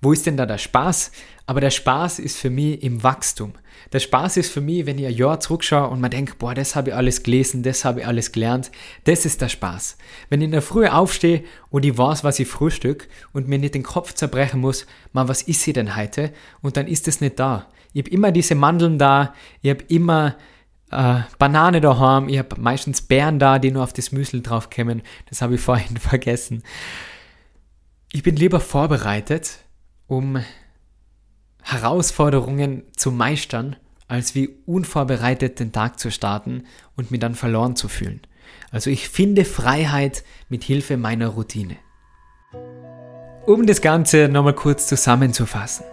Wo 0.00 0.12
ist 0.12 0.26
denn 0.26 0.36
da 0.36 0.46
der 0.46 0.58
Spaß? 0.58 1.12
Aber 1.46 1.60
der 1.60 1.70
Spaß 1.70 2.20
ist 2.20 2.38
für 2.38 2.50
mich 2.50 2.82
im 2.82 3.02
Wachstum. 3.02 3.52
Der 3.92 3.98
Spaß 3.98 4.36
ist 4.36 4.52
für 4.52 4.60
mich, 4.60 4.86
wenn 4.86 4.98
ich 4.98 5.06
ein 5.06 5.14
Jahr 5.14 5.40
zurückschaue 5.40 5.88
und 5.88 6.00
man 6.00 6.10
denkt, 6.10 6.38
boah, 6.38 6.54
das 6.54 6.76
habe 6.76 6.90
ich 6.90 6.94
alles 6.94 7.22
gelesen, 7.22 7.62
das 7.62 7.84
habe 7.84 8.00
ich 8.00 8.06
alles 8.06 8.30
gelernt. 8.32 8.70
Das 9.04 9.24
ist 9.24 9.40
der 9.40 9.48
Spaß. 9.48 9.96
Wenn 10.28 10.40
ich 10.40 10.46
in 10.46 10.52
der 10.52 10.62
Früh 10.62 10.86
aufstehe 10.86 11.44
und 11.70 11.84
ich 11.84 11.98
weiß, 11.98 12.22
was 12.24 12.38
ich 12.38 12.46
frühstück 12.46 13.08
und 13.32 13.48
mir 13.48 13.58
nicht 13.58 13.74
den 13.74 13.82
Kopf 13.82 14.14
zerbrechen 14.14 14.60
muss, 14.60 14.86
man, 15.12 15.28
was 15.28 15.42
ist 15.42 15.62
sie 15.62 15.72
denn 15.72 15.96
heute? 15.96 16.32
Und 16.62 16.76
dann 16.76 16.86
ist 16.86 17.08
es 17.08 17.20
nicht 17.20 17.38
da. 17.40 17.66
Ich 17.92 18.02
habe 18.02 18.10
immer 18.10 18.32
diese 18.32 18.54
Mandeln 18.54 18.98
da, 18.98 19.34
ich 19.60 19.70
habe 19.70 19.84
immer 19.88 20.36
äh, 20.92 21.20
Banane 21.38 21.80
daheim, 21.80 22.28
ich 22.28 22.38
habe 22.38 22.60
meistens 22.60 23.02
Beeren 23.02 23.38
da, 23.38 23.58
die 23.58 23.70
nur 23.70 23.82
auf 23.82 23.92
das 23.92 24.12
Müsli 24.12 24.42
draufkommen. 24.42 25.02
Das 25.28 25.42
habe 25.42 25.56
ich 25.56 25.60
vorhin 25.62 25.96
vergessen. 25.96 26.62
Ich 28.12 28.22
bin 28.22 28.36
lieber 28.36 28.60
vorbereitet, 28.60 29.58
um 30.10 30.42
Herausforderungen 31.62 32.82
zu 32.96 33.12
meistern, 33.12 33.76
als 34.08 34.34
wie 34.34 34.48
unvorbereitet 34.66 35.60
den 35.60 35.70
Tag 35.70 36.00
zu 36.00 36.10
starten 36.10 36.64
und 36.96 37.12
mich 37.12 37.20
dann 37.20 37.36
verloren 37.36 37.76
zu 37.76 37.86
fühlen. 37.86 38.20
Also 38.72 38.90
ich 38.90 39.08
finde 39.08 39.44
Freiheit 39.44 40.24
mit 40.48 40.64
Hilfe 40.64 40.96
meiner 40.96 41.28
Routine. 41.28 41.76
Um 43.46 43.66
das 43.66 43.80
Ganze 43.80 44.28
nochmal 44.28 44.54
kurz 44.54 44.88
zusammenzufassen. 44.88 45.86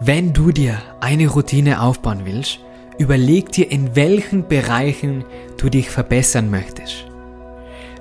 Wenn 0.00 0.32
du 0.32 0.50
dir 0.50 0.82
eine 1.00 1.28
Routine 1.28 1.80
aufbauen 1.80 2.22
willst, 2.24 2.58
überleg 2.98 3.52
dir, 3.52 3.70
in 3.70 3.94
welchen 3.94 4.48
Bereichen 4.48 5.24
du 5.58 5.68
dich 5.68 5.90
verbessern 5.90 6.50
möchtest. 6.50 7.06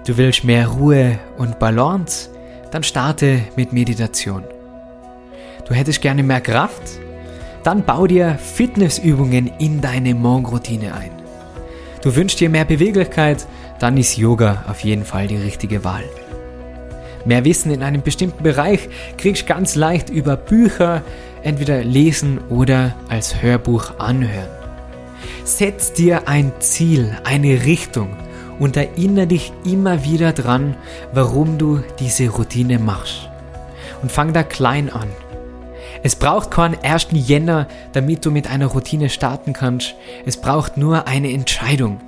Du 0.08 0.18
willst 0.18 0.44
mehr 0.44 0.68
Ruhe 0.68 1.20
und 1.38 1.60
Balance? 1.60 2.30
Dann 2.72 2.82
starte 2.84 3.42
mit 3.56 3.72
Meditation. 3.72 4.44
Du 5.68 5.74
hättest 5.74 6.02
gerne 6.02 6.24
mehr 6.24 6.42
Kraft? 6.42 6.82
Dann 7.64 7.84
bau 7.84 8.08
dir 8.08 8.38
Fitnessübungen 8.38 9.52
in 9.60 9.82
deine 9.82 10.16
Morgenroutine 10.16 10.94
ein. 10.94 11.12
Du 12.02 12.16
wünschst 12.16 12.40
dir 12.40 12.50
mehr 12.50 12.64
Beweglichkeit? 12.64 13.46
Dann 13.80 13.98
ist 13.98 14.16
Yoga 14.16 14.64
auf 14.70 14.80
jeden 14.82 15.04
Fall 15.04 15.28
die 15.28 15.36
richtige 15.36 15.84
Wahl. 15.84 16.06
Mehr 17.26 17.44
Wissen 17.44 17.72
in 17.72 17.84
einem 17.84 18.02
bestimmten 18.02 18.42
Bereich 18.42 18.88
kriegst 19.18 19.44
du 19.44 19.48
ganz 19.48 19.76
leicht 19.76 20.10
über 20.10 20.38
Bücher, 20.38 21.02
entweder 21.44 21.84
lesen 21.84 22.40
oder 22.50 22.96
als 23.10 23.42
Hörbuch 23.42 24.00
anhören. 24.00 24.48
Setz 25.44 25.92
dir 25.92 26.30
ein 26.30 26.54
Ziel, 26.60 27.18
eine 27.26 27.66
Richtung 27.66 28.16
und 28.60 28.78
erinnere 28.78 29.28
dich 29.28 29.52
immer 29.66 30.06
wieder 30.06 30.32
dran, 30.32 30.78
warum 31.12 31.58
du 31.58 31.84
diese 32.00 32.30
Routine 32.30 32.80
machst. 32.80 33.30
Und 34.02 34.12
fang 34.12 34.32
da 34.32 34.44
klein 34.44 34.90
an. 34.90 35.10
Es 36.08 36.16
braucht 36.16 36.52
keinen 36.52 36.82
1. 36.82 37.08
Jänner, 37.12 37.68
damit 37.92 38.26
du 38.26 38.32
mit 38.32 38.50
einer 38.50 38.68
Routine 38.68 39.10
starten 39.10 39.52
kannst. 39.52 39.94
Es 40.26 40.38
braucht 40.38 40.78
nur 40.78 41.06
eine 41.06 41.34
Entscheidung. 41.34 42.00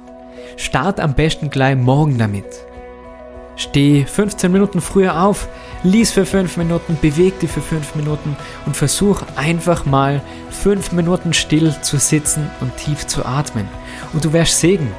Start 0.56 1.02
am 1.02 1.16
besten 1.16 1.50
gleich 1.50 1.76
morgen 1.76 2.18
damit. 2.18 2.46
Steh 3.58 4.06
15 4.06 4.54
Minuten 4.54 4.80
früher 4.80 5.22
auf, 5.22 5.50
lies 5.84 6.14
für 6.14 6.26
5 6.26 6.56
Minuten, 6.56 6.98
beweg 7.02 7.42
dich 7.42 7.50
für 7.50 7.60
5 7.60 7.96
Minuten 7.96 8.38
und 8.66 8.78
versuch 8.78 9.22
einfach 9.36 9.86
mal 9.86 10.22
5 10.52 10.94
Minuten 10.94 11.34
still 11.34 11.76
zu 11.82 11.98
sitzen 11.98 12.50
und 12.62 12.78
tief 12.78 13.06
zu 13.06 13.26
atmen. 13.26 13.68
Und 14.14 14.24
du 14.24 14.32
wirst 14.32 14.62
sehen, 14.62 14.94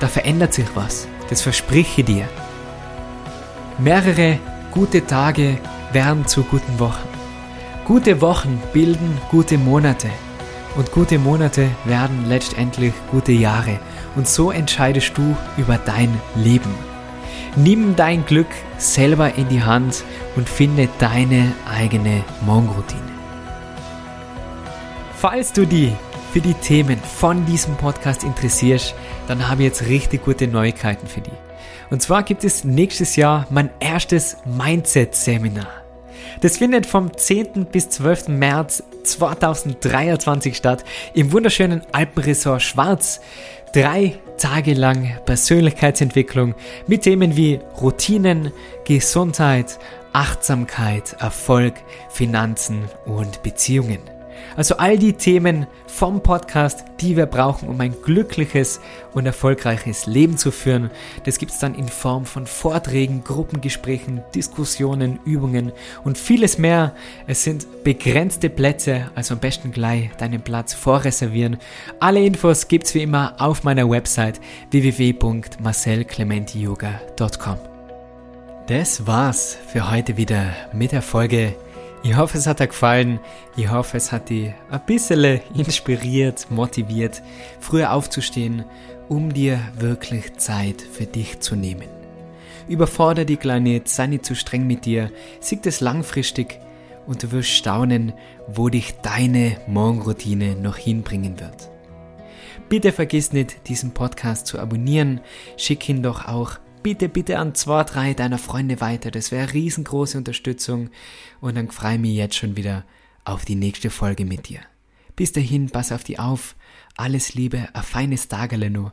da 0.00 0.08
verändert 0.08 0.54
sich 0.54 0.68
was. 0.74 1.06
Das 1.28 1.42
verspreche 1.42 2.02
dir. 2.02 2.26
Mehrere 3.76 4.38
gute 4.70 5.04
Tage 5.04 5.58
werden 5.92 6.26
zu 6.26 6.44
guten 6.44 6.78
Wochen. 6.78 7.17
Gute 7.88 8.20
Wochen 8.20 8.60
bilden 8.74 9.16
gute 9.30 9.56
Monate. 9.56 10.10
Und 10.76 10.92
gute 10.92 11.18
Monate 11.18 11.70
werden 11.86 12.26
letztendlich 12.28 12.92
gute 13.10 13.32
Jahre. 13.32 13.80
Und 14.14 14.28
so 14.28 14.50
entscheidest 14.50 15.16
du 15.16 15.34
über 15.56 15.78
dein 15.78 16.20
Leben. 16.34 16.74
Nimm 17.56 17.96
dein 17.96 18.26
Glück 18.26 18.50
selber 18.76 19.36
in 19.36 19.48
die 19.48 19.62
Hand 19.62 20.04
und 20.36 20.50
finde 20.50 20.86
deine 20.98 21.50
eigene 21.66 22.24
Morgenroutine. 22.42 23.00
Falls 25.16 25.54
du 25.54 25.66
dich 25.66 25.94
für 26.34 26.42
die 26.42 26.52
Themen 26.52 26.98
von 26.98 27.46
diesem 27.46 27.74
Podcast 27.76 28.22
interessierst, 28.22 28.94
dann 29.28 29.48
habe 29.48 29.62
ich 29.62 29.68
jetzt 29.68 29.86
richtig 29.86 30.26
gute 30.26 30.46
Neuigkeiten 30.46 31.06
für 31.06 31.22
dich. 31.22 31.32
Und 31.88 32.02
zwar 32.02 32.22
gibt 32.22 32.44
es 32.44 32.64
nächstes 32.64 33.16
Jahr 33.16 33.46
mein 33.48 33.70
erstes 33.80 34.36
Mindset-Seminar. 34.44 35.87
Das 36.40 36.58
findet 36.58 36.86
vom 36.86 37.16
10. 37.16 37.66
bis 37.72 37.90
12. 37.90 38.28
März 38.28 38.82
2023 39.04 40.56
statt 40.56 40.84
im 41.14 41.32
wunderschönen 41.32 41.82
Alpenresort 41.92 42.62
Schwarz. 42.62 43.20
Drei 43.72 44.18
Tage 44.38 44.74
lang 44.74 45.18
Persönlichkeitsentwicklung 45.26 46.54
mit 46.86 47.02
Themen 47.02 47.36
wie 47.36 47.60
Routinen, 47.80 48.52
Gesundheit, 48.84 49.78
Achtsamkeit, 50.12 51.16
Erfolg, 51.20 51.74
Finanzen 52.08 52.88
und 53.04 53.42
Beziehungen. 53.42 54.17
Also 54.58 54.76
all 54.78 54.98
die 54.98 55.12
Themen 55.12 55.68
vom 55.86 56.20
Podcast, 56.20 56.84
die 56.98 57.16
wir 57.16 57.26
brauchen, 57.26 57.68
um 57.68 57.80
ein 57.80 57.94
glückliches 58.02 58.80
und 59.14 59.24
erfolgreiches 59.24 60.06
Leben 60.06 60.36
zu 60.36 60.50
führen. 60.50 60.90
Das 61.22 61.38
gibt 61.38 61.52
es 61.52 61.60
dann 61.60 61.76
in 61.76 61.86
Form 61.86 62.26
von 62.26 62.44
Vorträgen, 62.44 63.22
Gruppengesprächen, 63.22 64.22
Diskussionen, 64.34 65.20
Übungen 65.24 65.70
und 66.02 66.18
vieles 66.18 66.58
mehr. 66.58 66.96
Es 67.28 67.44
sind 67.44 67.84
begrenzte 67.84 68.50
Plätze, 68.50 69.12
also 69.14 69.34
am 69.34 69.40
besten 69.40 69.70
gleich 69.70 70.10
deinen 70.18 70.42
Platz 70.42 70.74
vorreservieren. 70.74 71.58
Alle 72.00 72.26
Infos 72.26 72.66
gibt 72.66 72.86
es 72.86 72.96
wie 72.96 73.04
immer 73.04 73.36
auf 73.38 73.62
meiner 73.62 73.88
Website 73.88 74.40
www.marcelclementiyoga.com. 74.72 77.58
Das 78.66 79.06
war's 79.06 79.56
für 79.68 79.88
heute 79.88 80.16
wieder 80.16 80.46
mit 80.72 80.90
der 80.90 81.02
Folge 81.02 81.54
ich 82.02 82.16
hoffe, 82.16 82.38
es 82.38 82.46
hat 82.46 82.60
dir 82.60 82.68
gefallen. 82.68 83.20
Ich 83.56 83.70
hoffe, 83.70 83.96
es 83.96 84.12
hat 84.12 84.30
dich 84.30 84.52
ein 84.70 84.80
bisschen 84.86 85.40
inspiriert, 85.54 86.50
motiviert, 86.50 87.22
früher 87.60 87.92
aufzustehen, 87.92 88.64
um 89.08 89.32
dir 89.32 89.60
wirklich 89.78 90.34
Zeit 90.36 90.82
für 90.82 91.06
dich 91.06 91.40
zu 91.40 91.56
nehmen. 91.56 91.88
Überfordere 92.68 93.24
die 93.24 93.36
Kleine, 93.36 93.80
sei 93.84 94.06
nicht 94.06 94.26
zu 94.26 94.34
streng 94.34 94.66
mit 94.66 94.84
dir, 94.84 95.10
sieg 95.40 95.64
es 95.66 95.80
langfristig 95.80 96.60
und 97.06 97.22
du 97.22 97.32
wirst 97.32 97.48
staunen, 97.48 98.12
wo 98.46 98.68
dich 98.68 98.96
deine 99.00 99.56
Morgenroutine 99.66 100.54
noch 100.56 100.76
hinbringen 100.76 101.40
wird. 101.40 101.70
Bitte 102.68 102.92
vergiss 102.92 103.32
nicht, 103.32 103.66
diesen 103.68 103.92
Podcast 103.92 104.46
zu 104.46 104.58
abonnieren, 104.58 105.22
schick 105.56 105.88
ihn 105.88 106.02
doch 106.02 106.28
auch 106.28 106.58
bitte, 106.82 107.08
bitte 107.08 107.38
an 107.38 107.54
zwei, 107.54 107.84
drei 107.84 108.14
deiner 108.14 108.38
Freunde 108.38 108.80
weiter. 108.80 109.10
Das 109.10 109.30
wäre 109.30 109.52
riesengroße 109.52 110.18
Unterstützung. 110.18 110.90
Und 111.40 111.56
dann 111.56 111.70
freue 111.70 111.94
ich 111.94 112.00
mich 112.00 112.14
jetzt 112.14 112.36
schon 112.36 112.56
wieder 112.56 112.84
auf 113.24 113.44
die 113.44 113.54
nächste 113.54 113.90
Folge 113.90 114.24
mit 114.24 114.48
dir. 114.48 114.60
Bis 115.16 115.32
dahin, 115.32 115.70
pass 115.70 115.92
auf 115.92 116.04
die 116.04 116.18
auf. 116.18 116.56
Alles 116.96 117.34
Liebe, 117.34 117.68
ein 117.72 117.82
feines 117.82 118.28
Tagele 118.28 118.70
nur. 118.70 118.92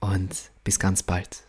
Und 0.00 0.50
bis 0.64 0.78
ganz 0.78 1.02
bald. 1.02 1.45